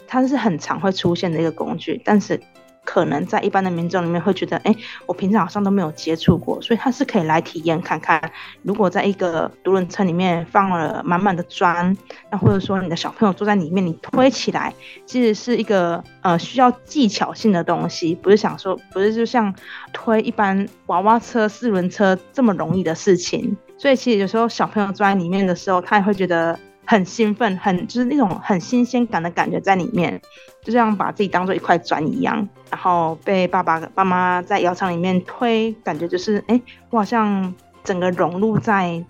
[0.06, 2.38] 它是很常会出现的一个工具，但是。
[2.86, 4.74] 可能在一般的民众里面会觉得，哎、
[5.08, 8.21] 我平常好像都没有接触过，所以他是可以来体验看看。
[8.62, 11.98] 如果在一个独轮车里面放了满满的砖，
[12.30, 14.74] 那或者说你的小朋友坐在里面，你推起来，
[15.06, 19.54] 其实是一个呃需要技巧性的东西，不是想说，不是就像
[19.91, 23.58] 推一般娃娃车、四轮车这么容易的事情。
[23.78, 26.58] 所以其实有时候小朋友坐在里面的时候，他也会觉得。
[26.88, 30.21] 很兴奋，很就是那种很新鲜感的感觉在里面，
[30.65, 32.36] 就这样把自己当做一块砖一样，
[32.71, 39.01] 然后被爸爸爸妈在窑厂里面推，感觉就是哎、欸，我好像整个融入在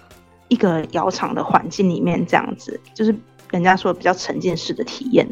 [0.50, 3.16] 一个窑厂的环境里面，这样子，就是
[3.52, 5.26] 人家说比较沉浸式的体验。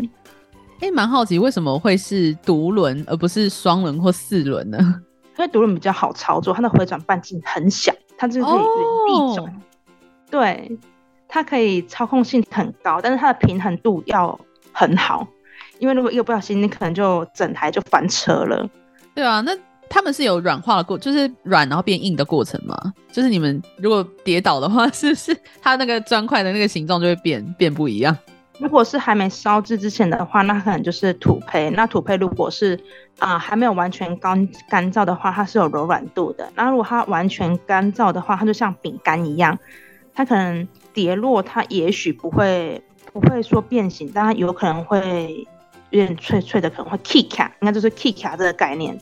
[0.79, 4.77] 哎、欸，蛮好奇为什么会是独轮而不是双轮或四轮呢？
[5.37, 8.63] 因为独轮比较好操作，它的回转半径很小，它就可以原
[9.07, 9.45] 地转。
[9.45, 9.61] Oh.
[10.31, 10.79] 对。
[11.25, 14.39] 它可以操控性很高，但是它的平衡度要
[14.71, 15.27] 很好，
[15.83, 18.65] 因为如果一个不小心，你可能就整台就翻车了。
[19.13, 19.51] 对啊，那
[19.89, 22.73] 他们是有软化的过，就是软然后变硬的过程吗？
[23.11, 28.17] 就是你们如果跌倒的话， 是不是它那个砖块的那个形状就会变变不一样？
[28.59, 31.69] 如果是还没烧制之前的话，那可能就是土坯。
[31.71, 32.79] 那土坯如果是
[33.19, 36.49] 啊、呃、还没有完全干干燥的话，它是有柔软度的。
[36.55, 39.59] 那如果它完全干燥的话，它就像饼干一样，
[40.15, 40.65] 它可能。
[40.95, 42.79] 跌落，它也许不会
[43.11, 45.43] 不会说变形，但它有可能会
[45.93, 48.99] 有点脆脆的，可能会 kick 卡，应该就是 kick 卡这个概念。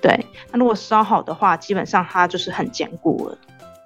[0.00, 3.38] 对，那如果烧好的话，基本上它就是很坚固了。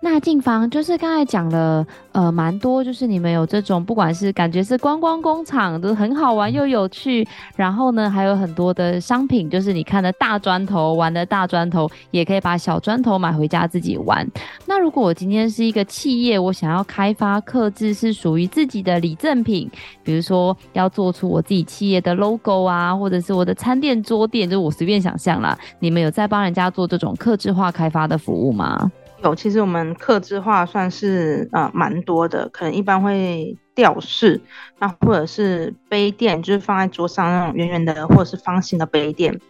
[0.08, 14.24] 那进房就是刚才讲了，呃，蛮多，就是你们有这种，不管是感觉是观光工厂，都很好玩又有趣，然后呢，还有很多的商品，就是你看的大砖头，玩的大砖头，也可以把小砖头买回家自己玩。
[14.64, 19.68] 那如果我今天是一个企业，我想要开发客制是属于自己的礼赠品，
[20.04, 25.58] 比如说要做出我自己企业的 logo 啊，或者是我的餐垫桌垫，就我随便想象啦。
[25.80, 28.88] 你们有在帮人家做这种客制化开发的服务吗？
[29.22, 34.40] 有，其实我们客制化算是呃蛮多的，可能一般会吊饰，
[34.78, 39.40] 那或者是杯垫，就是放在桌上那种圆圆的或者是方形的杯垫，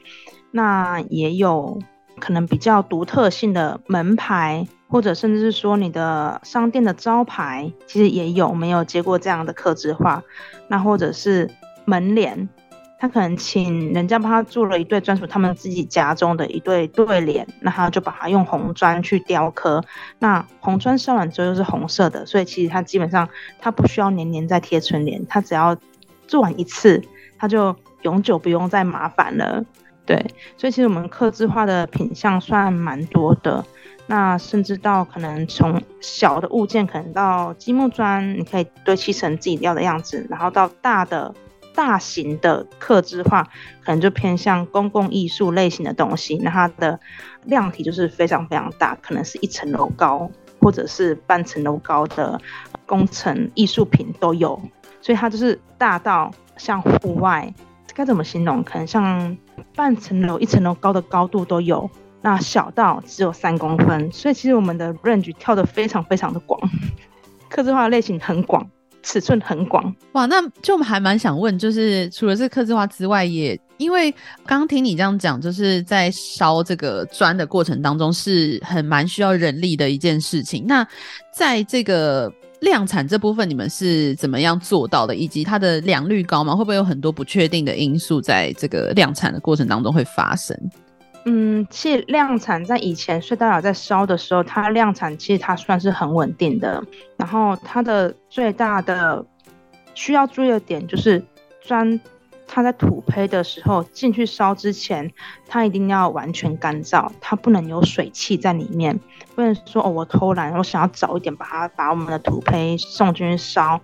[0.52, 1.78] 那也有
[2.20, 10.22] 可能比较独特性的门牌，或者甚至是说你的商店的招牌，其实也有没有接过这样的客制化，
[10.68, 11.50] 那或者是
[11.84, 12.48] 门帘。
[12.98, 19.84] 他可能请人家帮他做了一对专属他们自己家中的一对对联，那他就把它用红砖去雕刻。
[20.18, 23.28] 那红砖烧完之后又是红色的，所以其实他基本上
[23.58, 25.76] 他不需要年年再贴春联，他只要
[26.26, 27.02] 做完一次，
[27.38, 29.62] 他就永久不用再麻烦了。
[30.06, 30.16] 对，
[30.56, 33.62] 所以其实我们刻字化的品项算蛮多的。
[34.06, 41.34] 那甚至到可能从小的物件，可能到积木砖，你可以堆砌成自己要的样子，然后到大的。
[41.76, 43.44] 大型的客制化
[43.84, 46.98] 可能就偏向公共艺术类型的东西，那它的
[47.44, 50.28] 量体就是非常非常大，可能是一层楼高
[50.60, 52.40] 或者是半层楼高的
[52.86, 54.58] 工程艺术品都有，
[55.02, 57.52] 所以它就是大到像户外，
[57.94, 58.64] 该怎么形容？
[58.64, 59.36] 可能像
[59.74, 61.88] 半层楼、一层楼高的高度都有，
[62.22, 66.58] 那小到只有三公分，所以其实我们的 range 跳得非常非常的广，
[67.50, 68.66] 客制化的类型很广。
[69.06, 74.10] 尺寸很广哇，那就还蛮想问，就是除了是刻字化之外也，也因为
[74.44, 80.64] 刚刚听你这样讲，就是在烧这个砖的过程当中是很蛮需要人力的一件事情。
[80.66, 80.84] 那
[81.32, 85.14] 在这个量产这部分，你们是怎么样做到的？
[85.14, 86.56] 以及它的良率高吗？
[86.56, 90.58] 会不会有很多不确定的因素在这个量产的过程当中会发生？
[91.28, 96.80] 嗯，其实量产在以前隧道窑在烧的时候，它量产其实它算是很稳定的。
[97.16, 99.26] 然后它的最大的
[99.92, 101.20] 需要注意的点就是
[101.60, 102.00] 砖
[102.46, 105.12] 它在土坯的时候进去烧之前，
[105.48, 108.96] 它一定要完全干燥，它不能有水汽在里面，
[109.34, 113.80] 不能说哦，我偷懒，我想要早一点把它把我们的土坯送进去烧，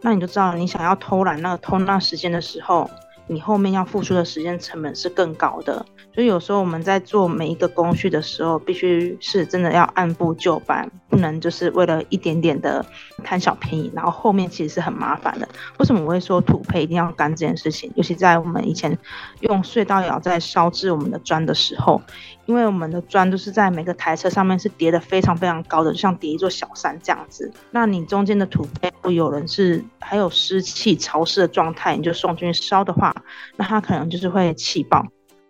[0.00, 2.90] 那你就知道你想要偷懒那个偷那时间的时候，
[3.28, 5.86] 你后面要付出的时间成本是更高的。
[6.14, 12.84] 所以有时候我们在做每一个工序的时候，必须是真的要按部就班，不能就是为了一点点的
[13.24, 15.48] 贪小便宜，然后后面其实是很麻烦的。
[15.78, 17.90] 为什么我会说土坯一定要干这件事情？
[17.96, 18.96] 尤其在我们以前
[19.40, 22.00] 用隧道窑在烧制我们的砖的时候，
[22.44, 27.50] 因为我们的砖都是在每个台车上面是叠的非常非常高的，就像叠一座小山这样子。
[27.70, 33.14] 那你中间的土坯，如果有人是还有湿气潮湿的状态，你就送进去烧的话，
[33.56, 35.02] 那它可能就是会气爆。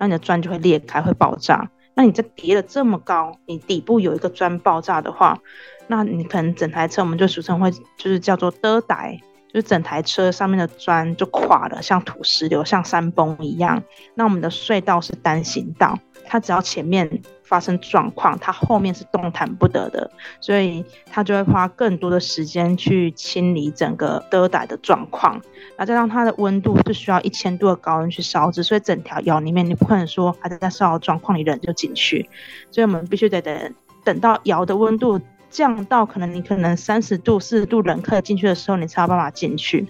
[0.02, 1.70] 那你的砖就会裂开，会爆炸。
[1.94, 5.38] 那你这叠的这么高，你底部有一个砖爆炸的话，
[5.86, 9.20] 那你可能整台车我们就俗称会就是叫做的呆，
[9.52, 13.82] 就整台车上面的砖就垮了，像土石流，像山崩一样。
[14.14, 17.22] 那我们的隧道是单行道，它只要前面。
[17.44, 20.10] 发生状况，它后面是动弹不得的，
[20.40, 25.38] 所以它就会花更多的时间去清理整个的带的状况。
[25.76, 32.26] 那再加上它的温度是需要一千度的高温去烧制，所以整条窑里面你不可能说还在那烧的状况里人就进去，
[32.70, 35.20] 所以我们必须得等等到窑的温度
[35.52, 39.86] 降到可能你可能三十度、四十度，人可以进去的时候，你才有办法进去。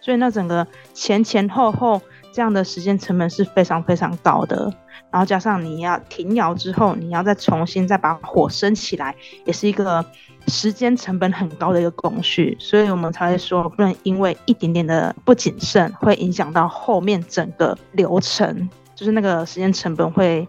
[0.00, 4.70] 所以那整个前前后后这样的时间成本是非常非常高的。
[5.10, 10.04] 然后加上你要停窑之后，你要再重新再把火升起来，也是一个
[10.48, 20.44] 时间成本很高的一个工序，所以我们才会说不能因为一点点的不谨慎，会影响到后面整个流程，就是那个时间成本会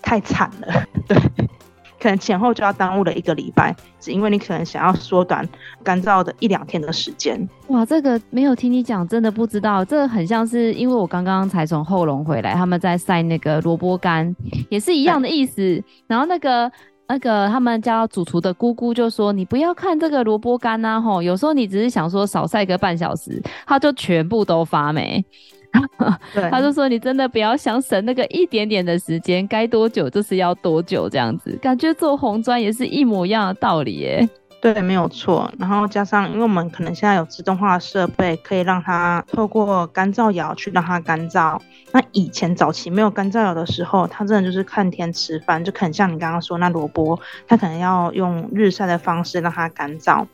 [0.00, 1.18] 太惨了，对。
[2.00, 5.46] 可能前后就要耽误了一个礼拜，只因为你可能想要缩短
[5.82, 7.48] 干燥的一两天的时间。
[7.68, 9.84] 哇，这个没有听你讲，真的不知道。
[9.84, 14.34] 这个很像是因为我刚刚才从后龙回来，他们在晒那个萝卜干，
[14.70, 15.82] 也是一样的意思。
[16.06, 16.70] 然后那个
[17.08, 25.24] 那个他们家主厨的姑姑就说：“你不要看这个萝卜干呐，吼，有时候你只是想说少晒个半小时，它就全部都发霉。”
[26.34, 31.56] 对，他就说：“你真的不要想省那个一点点的时间，该多久就是要多久这样子。
[31.60, 34.28] 感觉做红砖也是一模一样的道理耶。”
[34.60, 35.48] 对，没有错。
[35.56, 41.56] 然后加上，因为我们可能现在有自动化设备，可以让它透过干燥窑去让它干燥。
[41.92, 50.26] 那以前早期没有干燥窑的时候，它真的就是看天吃饭，就可能像你刚刚说那萝卜，它可能要用日晒的方式让它干燥。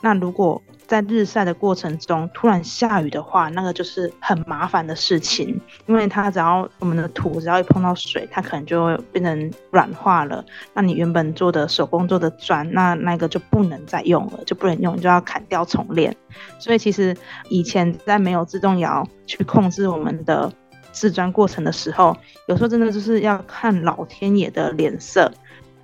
[0.00, 0.60] 那如果
[0.90, 10.44] 在日晒的过程中突然下雨的话，那个就是很麻烦的事情，因为它只要我们的土只要一碰到水，它可能就会变成软化了。
[10.74, 16.16] 那你原本做的手工做的砖，那那个就不能再用了，就不能用，就要砍掉重练。
[16.58, 17.16] 所以其实
[17.48, 20.52] 以前在没有自动窑去控制我们的
[20.92, 22.16] 制砖过程的时候，
[22.48, 25.32] 有时候真的就是要看老天爷的脸色。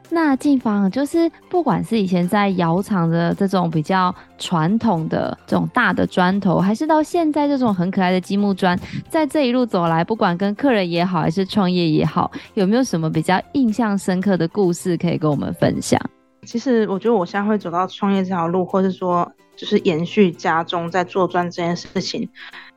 [0.09, 16.01] 那静芳就是，不管是以前在窑厂的这种比较传统的这种大的砖头，还是到现在这种很可爱的积木砖，在这一路走来，不管跟客人也好，还是创业也好，有没有什么比较印象深刻的故事可以跟我们分享？
[16.47, 22.29] 其实我觉得我现在会走到创业这条路，或是说就是延续家中在做砖这件事情。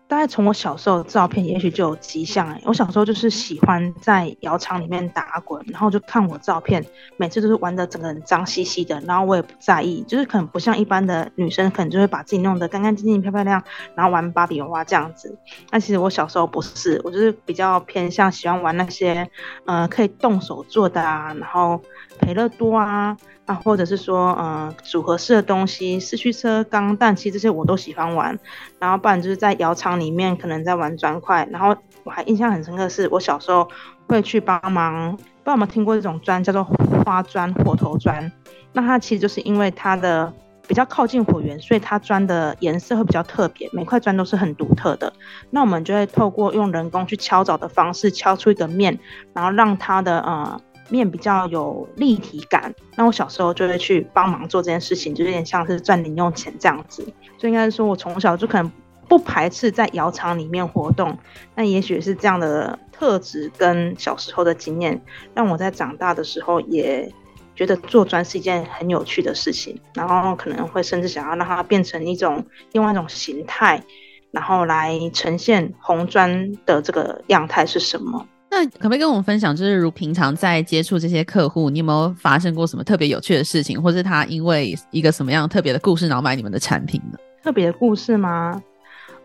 [0.10, 2.60] 大概从我小时候的照片，也许就有迹象。
[2.66, 6.84] 我小时候就是喜欢在窑厂里面打滚，然后就看我照片，
[7.18, 15.38] 每次都是玩得整个人脏兮兮的，然后我也不在意，就是可能不像一般的女生，可能就会把自己弄得干干净净、漂漂亮，然后玩芭比娃娃这样子。
[15.70, 19.30] 但其实我小时候不是，我就是比较偏向喜欢玩那些，
[19.66, 21.80] 呃，可以动手做的啊，然后
[22.20, 23.16] 培乐多啊。
[23.50, 28.38] 啊，或者是说，嗯，组合式的东西，四驱车、钢弹，其实这些我都喜欢玩。
[28.78, 31.48] 然后，不然就是在窑厂里面，可能在玩砖块。
[31.50, 33.68] 然后，我还印象很深刻的是，我小时候
[34.08, 35.12] 会去帮忙。
[35.14, 38.32] 不知道有没有听过这种砖，叫做花砖、火头砖。
[38.72, 40.32] 那它其实就是因为它的
[40.68, 45.12] 比较靠近火源，所以它砖的颜色会比较特别，每块砖都是很独特的。
[45.50, 49.00] 那我们就会透过用人工去敲凿的方式，敲出一个面，
[49.34, 50.62] 然后让它的呃。
[50.90, 57.04] 面比较有立体感，那我小时候就会去帮忙做这件事情，就有点像是赚零用钱这样子。
[57.38, 58.72] 所以应该是说我从小就可能
[59.08, 61.18] 不排斥在窑厂里面活动，
[61.56, 65.02] 那也许是这样的特质跟小时候的经验，
[65.34, 67.12] 让我在长大的时候也
[67.56, 73.84] 觉得做砖是一件很有趣的事情，然后可能会甚至想要让它变成一种另外一种形态，
[74.32, 78.28] 然后来呈现红砖的这个样态是什么。
[78.52, 87.18] 那可不可以跟我们分享，就是如平常在接触这些客户，你有没有发生过什么特别有趣的事情，或是他因为一个什么样特别的故事，然后买你们的产品呢？
[87.44, 88.62] 特别的故事吗？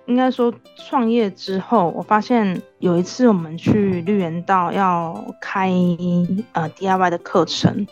[0.06, 0.52] 应该说
[0.86, 5.70] 创业之后，我发现有一次我们去绿园道要开
[6.52, 7.86] 呃 DIY 的课程，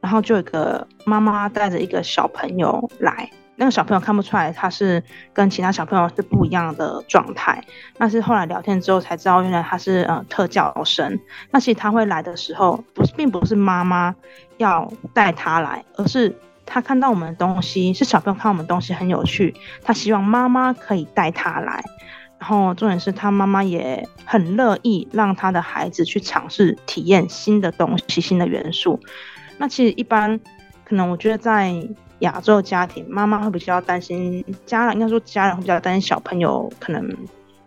[0.00, 5.02] 然后就有个妈妈带着一个小朋友来，那个小朋友看不出来他是
[5.32, 7.64] 跟其他小朋友是不一样的状态，
[7.98, 11.18] 但是后来聊天之后才知道，原来他是呃特教生。
[11.50, 14.14] 那其实他会来的时候，不是并不是妈妈
[14.58, 16.34] 要带他来，而是。
[16.68, 19.54] 他看到我们的东西，是小朋友看我们东西很有趣，
[19.84, 21.80] 他希望妈妈可以带他来。
[22.40, 28.98] 然后重点是他妈妈也很乐意让他的孩子去尝试体验新的东西、新的元素。
[29.58, 30.40] 那其实一般
[30.86, 31.74] 可能我觉得在
[32.20, 37.16] 亚洲家庭，妈妈会比较担心家人，应该说家人会比较担心小朋友可能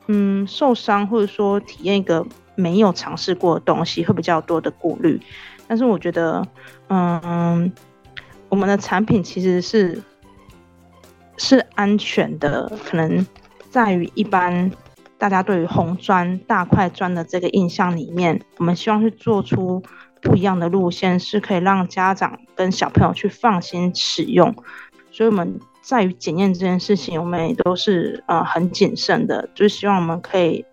[0.07, 5.21] 嗯受伤，或者说体验一个没有尝试过的东西，会比较多的顾虑。
[5.67, 6.43] 但是我觉得
[6.87, 7.71] 嗯。
[8.51, 10.01] 我们的产品其实是
[11.37, 13.23] 是安全的，可能
[13.69, 14.71] 在于一般
[15.19, 19.83] 大家对于红砖大块砖的这个印象里面，我们希望去做出
[20.21, 24.53] 不一样的路线，是可以让家长跟小朋友去放心使用。
[25.11, 30.63] 所以我们在于检验这件事情，我们也都是呃很谨慎的，就是希望我们可以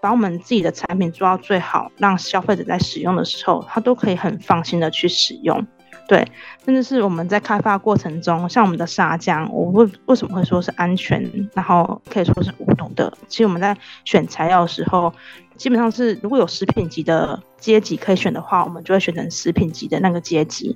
[0.00, 5.66] 把我们自己的产品做到最好，让消费者在使用的时候，他都可以很放心的去使用。
[6.06, 6.26] 对，
[6.64, 11.22] 甚至是我们在开发过程中，像我们的砂浆，我为为什么会说是安全，
[11.52, 13.12] 然后可以说是无毒的？
[13.26, 13.76] 其实我们在
[14.06, 15.12] 选材料的时候，
[15.58, 20.74] 基本上是如果有食品级的阶级可以选的话，我们就会选成食品级的那个阶级。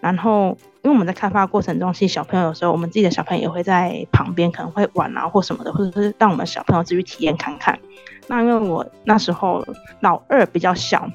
[0.00, 7.78] 然后，因为我们在开发过程中，其实小朋友有时候，我们自己的小朋友也会在旁边，可能会玩啊或什么的，或者是让我们小朋友自己体验看看。
[8.28, 9.62] 那因为我那时候
[10.00, 11.06] 老二比较小。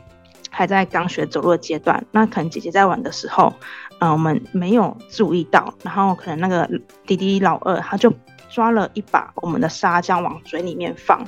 [0.52, 3.54] 还在刚学走路的阶段，那可能姐姐在玩的时候，
[4.00, 6.66] 嗯、我们没有注意到，然后可能那个
[7.06, 8.10] 弟弟老二他就
[8.50, 11.28] 抓了一把我们的砂浆往嘴里面放。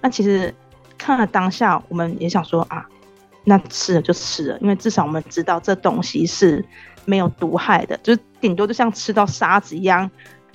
[0.00, 0.54] 那其实
[0.98, 2.86] 看了当下，我们也想说啊，
[3.44, 6.64] 那吃了就吃了，因为至少我们知道这东西是
[7.04, 10.10] 没有毒害的，就是顶多就像吃到沙子一样。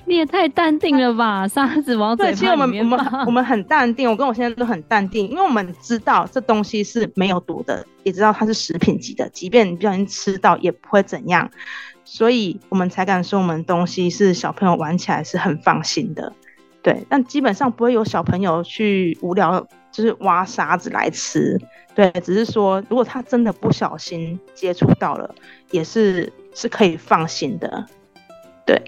[0.06, 1.46] 你也太淡定了吧！
[1.46, 2.34] 沙子往嘴巴里面。
[2.34, 11.48] 对，其实我们我们我们很淡定，我跟我现在都很淡定，因为我们知道这东西是没有毒的，也知道它是食品级的，即便你不小心吃到也不会怎样，
[12.02, 16.32] 所以我们才敢说我们东西是小朋友玩起来是很放心的。
[16.82, 21.60] 对，但基本上不会有小朋友去无聊就是挖沙子来吃。
[21.94, 25.34] 对，只是说如果他真的不小心接触到了，
[25.70, 27.86] 也是是可以放心的。
[28.64, 28.80] 对。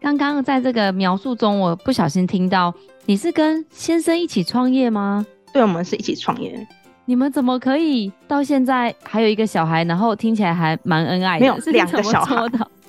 [0.00, 2.72] 刚刚在这个描述中，我不小心听到
[3.04, 5.26] 你是跟先生一起创业吗？
[5.52, 6.66] 对，我们是一起创业。
[7.04, 11.40] 你们怎么可以到现在还有一个小孩，然后听起来还蛮恩爱的？
[11.40, 12.36] 没有，是两个小孩，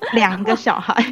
[0.13, 1.03] 两个小孩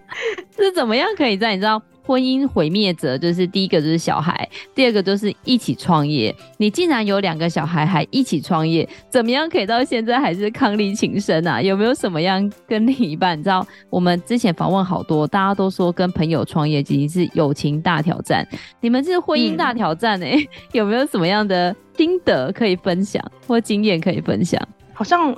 [0.56, 1.80] 是怎么样可以在你知道？
[2.02, 6.34] 婚姻毁灭者就是第一个就是小孩，第二个就是一起创业。
[6.56, 11.62] 你竟然有两个小孩还一起创业，怎么样可以到现在还是伉俪情深啊？
[11.62, 13.38] 有没有什么样跟另一半？
[13.38, 18.44] 你知道我们之前访问好多，大家都说跟朋友创业其实是友情大挑战，
[18.80, 24.60] 你们是婚姻大挑战哎、欸，嗯、有没有什么样的心得可以分享或经验可以分享？
[24.92, 25.32] 好像。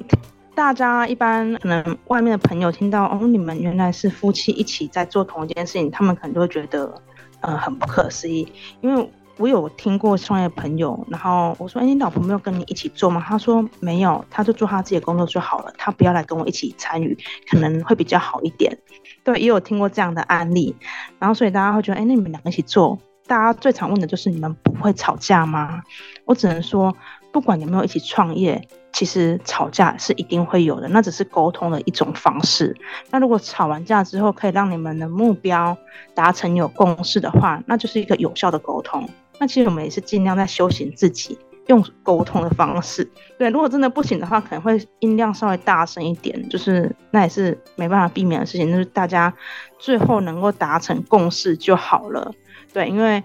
[0.54, 6.94] 大家一般可能外面的朋友听到哦，你们原来是夫妻一起在做同一件事情，他们可能就会觉得，
[7.40, 8.46] 呃，很不可思议。
[8.82, 13.24] 因为我有听过创业朋友，然后我说，哎，你老婆没有跟你一起做吗？
[13.26, 17.16] 他说没有，他就做他自己的工作就好了，他不要来跟我一起参与，
[17.50, 18.76] 可能会比较好一点。
[19.24, 20.76] 对，也有听过这样的案例，
[21.18, 25.82] 然后所以大家会觉得，哎，那你们两个一起做，大家最常问的就是你们不会吵架吗？
[26.26, 26.94] 我只能说，
[27.32, 28.68] 不管有没有一起创业。
[28.92, 32.76] 其实吵架是一定会有的，那只是沟通的一种方式。
[33.10, 35.76] 那如果吵完架之后可以让你们的目标
[36.14, 39.08] 达成有共识的话，那就是一个有效的沟通。
[39.38, 43.10] 那其实我们也是尽量在修行自己，用沟通的方式。
[43.38, 48.70] 对，如果真的不行的话，可能会音量稍微大声一点，就是那也是没办法避免的事情。
[48.70, 49.32] 就是大家
[49.78, 52.30] 最后能够达成共识就好了。
[52.72, 53.22] 对，因为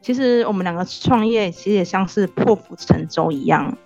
[0.00, 3.76] 其实我们两个创业其实也像是破釜沉舟一样。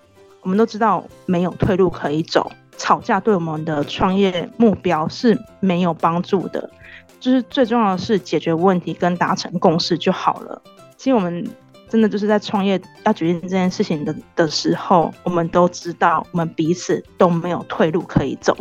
[0.42, 6.70] 我们都知道没有退路可以走，吵架对我们的创业目标是没有帮助的，
[7.20, 10.60] 就是最重要的是解决问题跟达成共识就好了。
[10.96, 11.48] 其实我们
[11.88, 18.56] 真的就是在创业要决定这件事情的的时候，我们都知道我们彼此都没有退路可以走，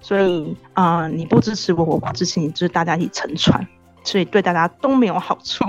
[0.00, 3.66] 所以啊、你不支持我，我不支持你，就是大家一起沉船，
[4.02, 5.64] 所以对大家都没有好处。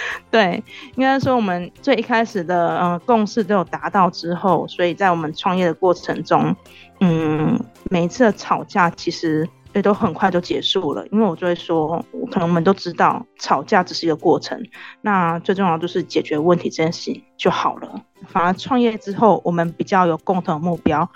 [0.30, 0.62] 对，
[0.96, 6.54] 应该说我们最一开始的呃共识都有达到之后，所以在我们创业的过程中，
[7.00, 7.58] 嗯，
[7.90, 11.06] 每一次的吵架其实也都很快就结束了。
[11.08, 14.60] 因为我就会说，可能我们都知道，吵架只是一个过程，
[15.00, 18.02] 那最重要就是解决问题这件事情就好了。
[18.28, 21.08] 反而创业之后，我们比较有共同的目标。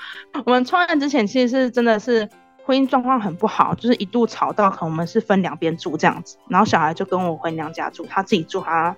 [0.46, 2.28] 我们创业之前其实是真的是
[2.64, 8.96] 婚姻状况很不好，就是一度吵到可能我们是分两边住这样子，然后小孩就跟我回娘家住，他自己住他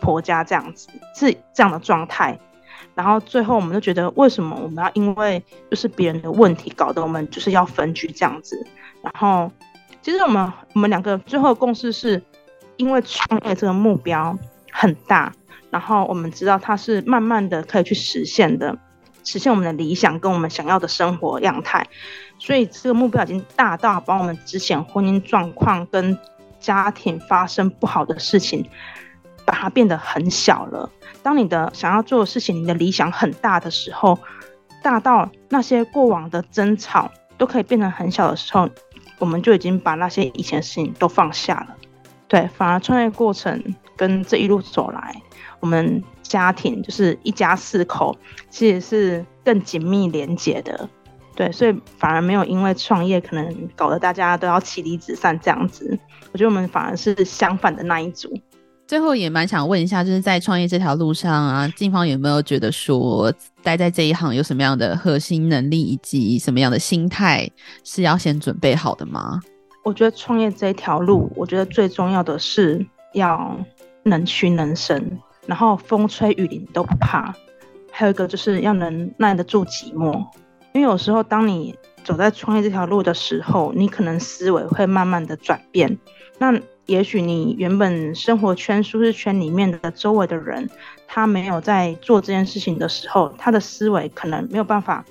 [0.00, 2.38] 婆家这样子，是这样的状态。
[2.94, 8.66] 然后最后我们就觉得，为什么我们要因为就是别人的问题，搞得我们就是要分居这样子？
[9.02, 9.50] 然后
[10.02, 12.22] 其实我们我们两个最后的共识是，
[12.76, 14.38] 因为创业这个目标
[14.70, 15.32] 很大，
[15.70, 18.78] 然后我们知道它是慢慢的可以去实现的，
[19.24, 21.86] 实现我们的理想跟我们想要的生活样态。
[22.46, 26.16] 所以这个目标已经大到把我们之前婚姻状况跟
[26.60, 28.64] 家庭发生不好的事情，
[29.44, 30.88] 把它变得很小了。
[31.24, 34.16] 当你的想要做的事情，你的理想很大的时候，
[34.80, 38.68] 大到那些过往的争吵都可以变成很小的时候，
[39.18, 41.74] 我们就已经把那些以前的事情都放下了。
[42.28, 43.60] 对，反而创业过程
[43.96, 45.20] 跟这一路走来，
[45.58, 48.16] 我们家庭就是一家四口，
[48.50, 50.88] 其实是更紧密连结的。
[51.36, 55.86] 对，所以反而没有因为创业可能搞得大家都要妻离子散这样子。
[56.32, 58.32] 我觉得我们反而是相反的那一组。
[58.86, 63.32] 最后也蛮想问一下，就是在创业这条路上啊，静芳有没有觉得说，
[63.62, 67.50] 待在这一行有什么样的核心能力，以及什么样的心态
[67.84, 69.40] 是要先准备好的吗？
[69.84, 73.58] 我觉得创业这一条路，我觉得最重要的是要
[74.04, 77.34] 能屈能伸，然后风吹雨淋都不怕。
[77.90, 80.24] 还有一个就是要能耐得住寂寞，
[80.76, 81.74] 因为有时候当你
[82.04, 85.96] 走在创业这条路的时候，你可能思维会慢慢的转变。
[86.36, 86.54] 那
[86.84, 90.68] 也许你原本生活圈、舒适圈里面的周围的人，
[91.08, 95.02] 他没有在做这件事情的时候，他的思维可能没有办法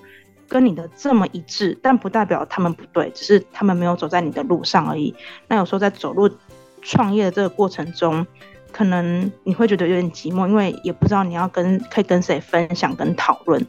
[0.47, 5.15] 跟你的这么一致，但不代表他们不对，只是他们没有走在你的路上而已。
[5.47, 6.29] 那有时候在走路
[6.83, 8.23] 创业的这个过程中，
[8.71, 13.65] 可能你会觉得有点寂寞，因为也不知道你要跟可以跟谁分享跟讨论。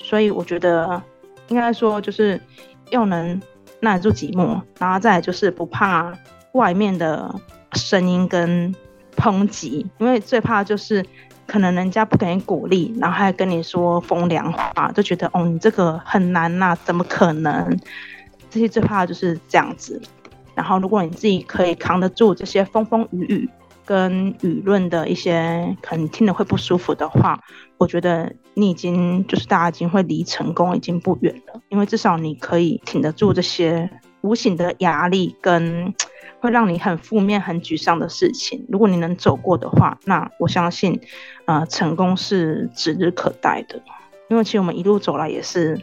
[0.00, 1.02] 所以我觉得
[1.48, 2.40] 应该说就是
[2.90, 3.40] 要能
[3.80, 6.12] 耐得住寂寞，然后再来就是不怕。
[6.52, 7.32] 外面的
[7.74, 8.74] 声音跟
[9.14, 11.04] 抨击，因为最怕就是
[11.46, 17.78] 可能人家不给你鼓励，然后还跟你说风凉话，就觉得哦，你这个很难呐、怎么可能？
[18.50, 20.00] 这些最怕的就是这样子。
[20.54, 23.50] 然后如果你自己可以扛得住这些风风雨雨
[23.84, 27.38] 跟舆论的一些可能听得会不舒服的话，
[27.78, 33.88] 我觉得你已经就是大家已经会离成功已经不远了，因为至少你可以挺得住这些
[34.20, 35.94] 无形的压力跟。
[36.40, 41.00] 会让你很负面、很沮丧的事情，如果你能走过的话，那我相信，
[41.46, 43.82] 呃，成功是指日可待的。
[44.28, 45.76] 因为其实我们一路走来也是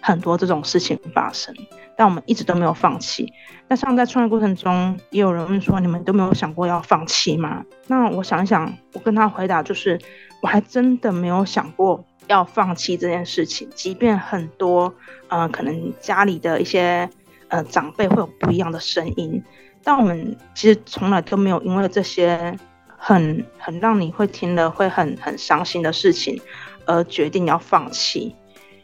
[0.00, 1.54] 很多这种事情发生，
[2.02, 3.32] 但我们一直都没有放弃。
[3.68, 9.96] 那像在创业过程中，也有人问说：“你们都没有想过要放弃吗？”那我想一想，我跟他回答就是：
[10.42, 14.92] 我还真的没有想过要放弃这件事情，即便很多，
[15.28, 17.08] 呃，可能家里的一些
[17.46, 19.40] 呃长辈会有不一样的声音。
[19.84, 22.58] 但我们其实从来都没有因为这些
[22.98, 26.40] 很很让你会听了会很很伤心的事情
[26.84, 28.34] 而决定要放弃，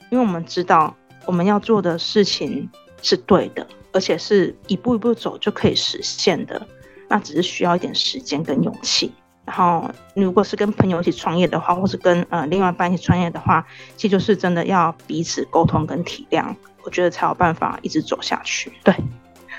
[0.09, 0.95] 因为我们知道
[1.27, 2.71] 我们要做的事情
[3.03, 6.67] 是对的，而且是一步一步走就可以实现的，
[7.09, 9.13] 那只是需要一点时间跟勇气。
[9.45, 18.73] 然后，如果是跟朋友一起创业的话，或是跟呃另外一半一起创业的话，其实就是真的要彼此沟通跟体谅，我觉得才有办法一直走下去。
[18.85, 18.95] 对。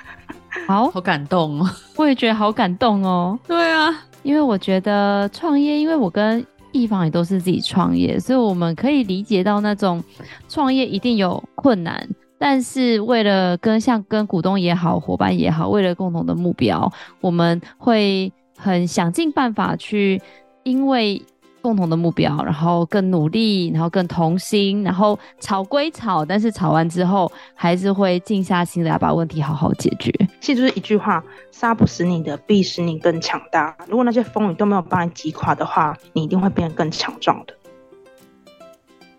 [0.68, 1.70] 好，好感动哦！
[1.96, 3.40] 我也觉得好感动哦。
[3.48, 3.90] 对啊，
[4.24, 10.04] 因为我觉得创业，因为我跟一方也都是自己创业，所以我们可以理解到那种
[10.48, 12.08] 创业一定有困难，
[12.40, 20.20] 但是为了跟像跟股东也好，伙伴也好，为了共同的目标，我们会很想尽办法去，
[20.64, 21.22] 因为。
[21.62, 30.10] 共同的目标，然后更努力，然后更同心，然后吵归吵，但是吵完之后还是会静下心来把问题好好解决。
[30.40, 31.22] 其实就是一句话：
[31.52, 33.76] 杀不死你的，必使你更强大。
[33.90, 37.54] 如果那些风雨都没有把你击垮的话，你一定会变得更强壮的。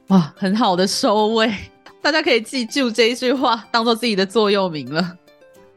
[0.09, 1.53] 哇，很好的收尾，
[2.03, 5.17] 大家可以记住这一句话，当做自己的座右铭了。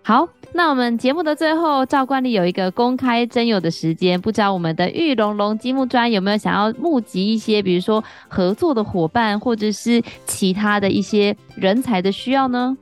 [0.01, 0.27] 好。
[0.55, 12.77] 那我们节目的最后，照惯例有一个公开征友的时间，不知道我们的玉龙龙积木砖有没有想要募集一些，比如说合作的伙伴，或者是其他的一些人才的需要呢？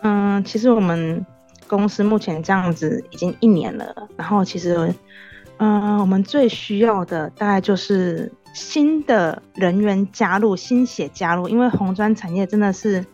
[0.00, 1.22] 嗯，其实我们
[1.66, 4.94] 公司目前这样子已经一年了，然后其实，
[5.58, 13.04] 嗯，我们最需要的大概就是新的人员加入，新血加入，因为红砖产业真的是。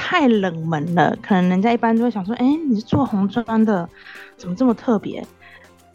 [0.00, 3.88] 太冷门了，可能人家一般都会想说，哎、你是做红砖的，
[4.36, 5.26] 怎么这么特别？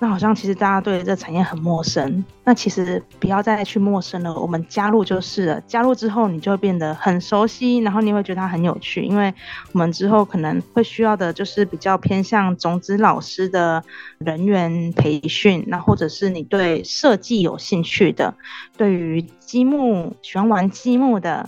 [0.04, 5.62] 那好像其实大家对这产业很陌生，那其实不要再去陌生了，我们加入就是了。
[5.62, 9.34] 加入之后，你就会变得很熟悉，然后你会觉得它很有趣，因为
[9.72, 13.82] 我们之后可能会需要的就是比较偏向种子老师的
[14.18, 18.36] 人员培训，那或者是你对设计有兴趣的，
[18.76, 21.47] 对于积木喜欢玩积木的，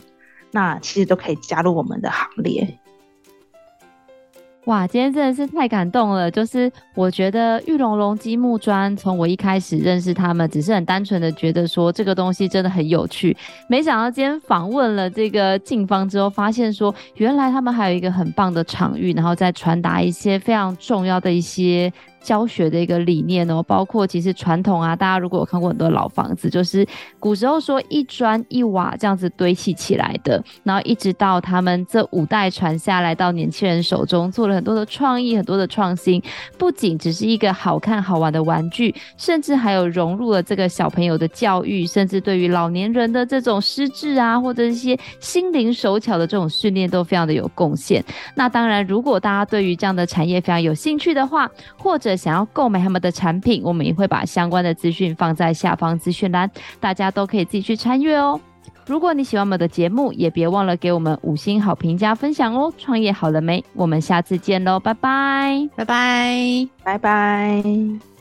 [0.52, 2.80] 那其实都可以加入我们的行列。
[4.66, 6.30] 哇，今天真的是太感动了！
[6.32, 13.38] 就是我觉得玉龙龙积木砖，从我一开始认识他们，只是很单纯的觉得说这个东西真的很有趣，
[13.70, 21.94] 没想到今天访问了这个静方之后，发现说原来他们还有一个很棒的场域，然后再传达一些非常重要的一些。
[22.26, 26.84] 教学的一个理念哦，包括其实传统啊，大家如果有看过很多老房子，就是
[27.20, 36.20] 古时候说一砖一瓦这样子堆砌起来的，然后一直到他们这五代传下来到年轻人手中，做了很多的创意，很多的创新，
[36.58, 48.04] 不仅只是一个好看好玩的玩具，甚至还有融入了这个小朋友的教育，甚至对于老年人的这种失智啊，或者一些心灵手巧的这种训练都非常的有贡献。
[48.36, 51.48] 那当然，如果大家对于这样的产业非常有兴趣的话，
[51.78, 56.50] 或者者想要购买他们的产品，我们也会把相关的资讯放在下方资讯栏，
[56.80, 58.40] 大家都可以自己去参阅哦。
[58.88, 62.72] 如果你喜欢我们的节目，也别忘了给我们五星好评加分享哦。
[62.78, 63.64] 创业好了没？
[63.74, 68.15] 我们下次见喽，拜拜，拜拜，拜拜。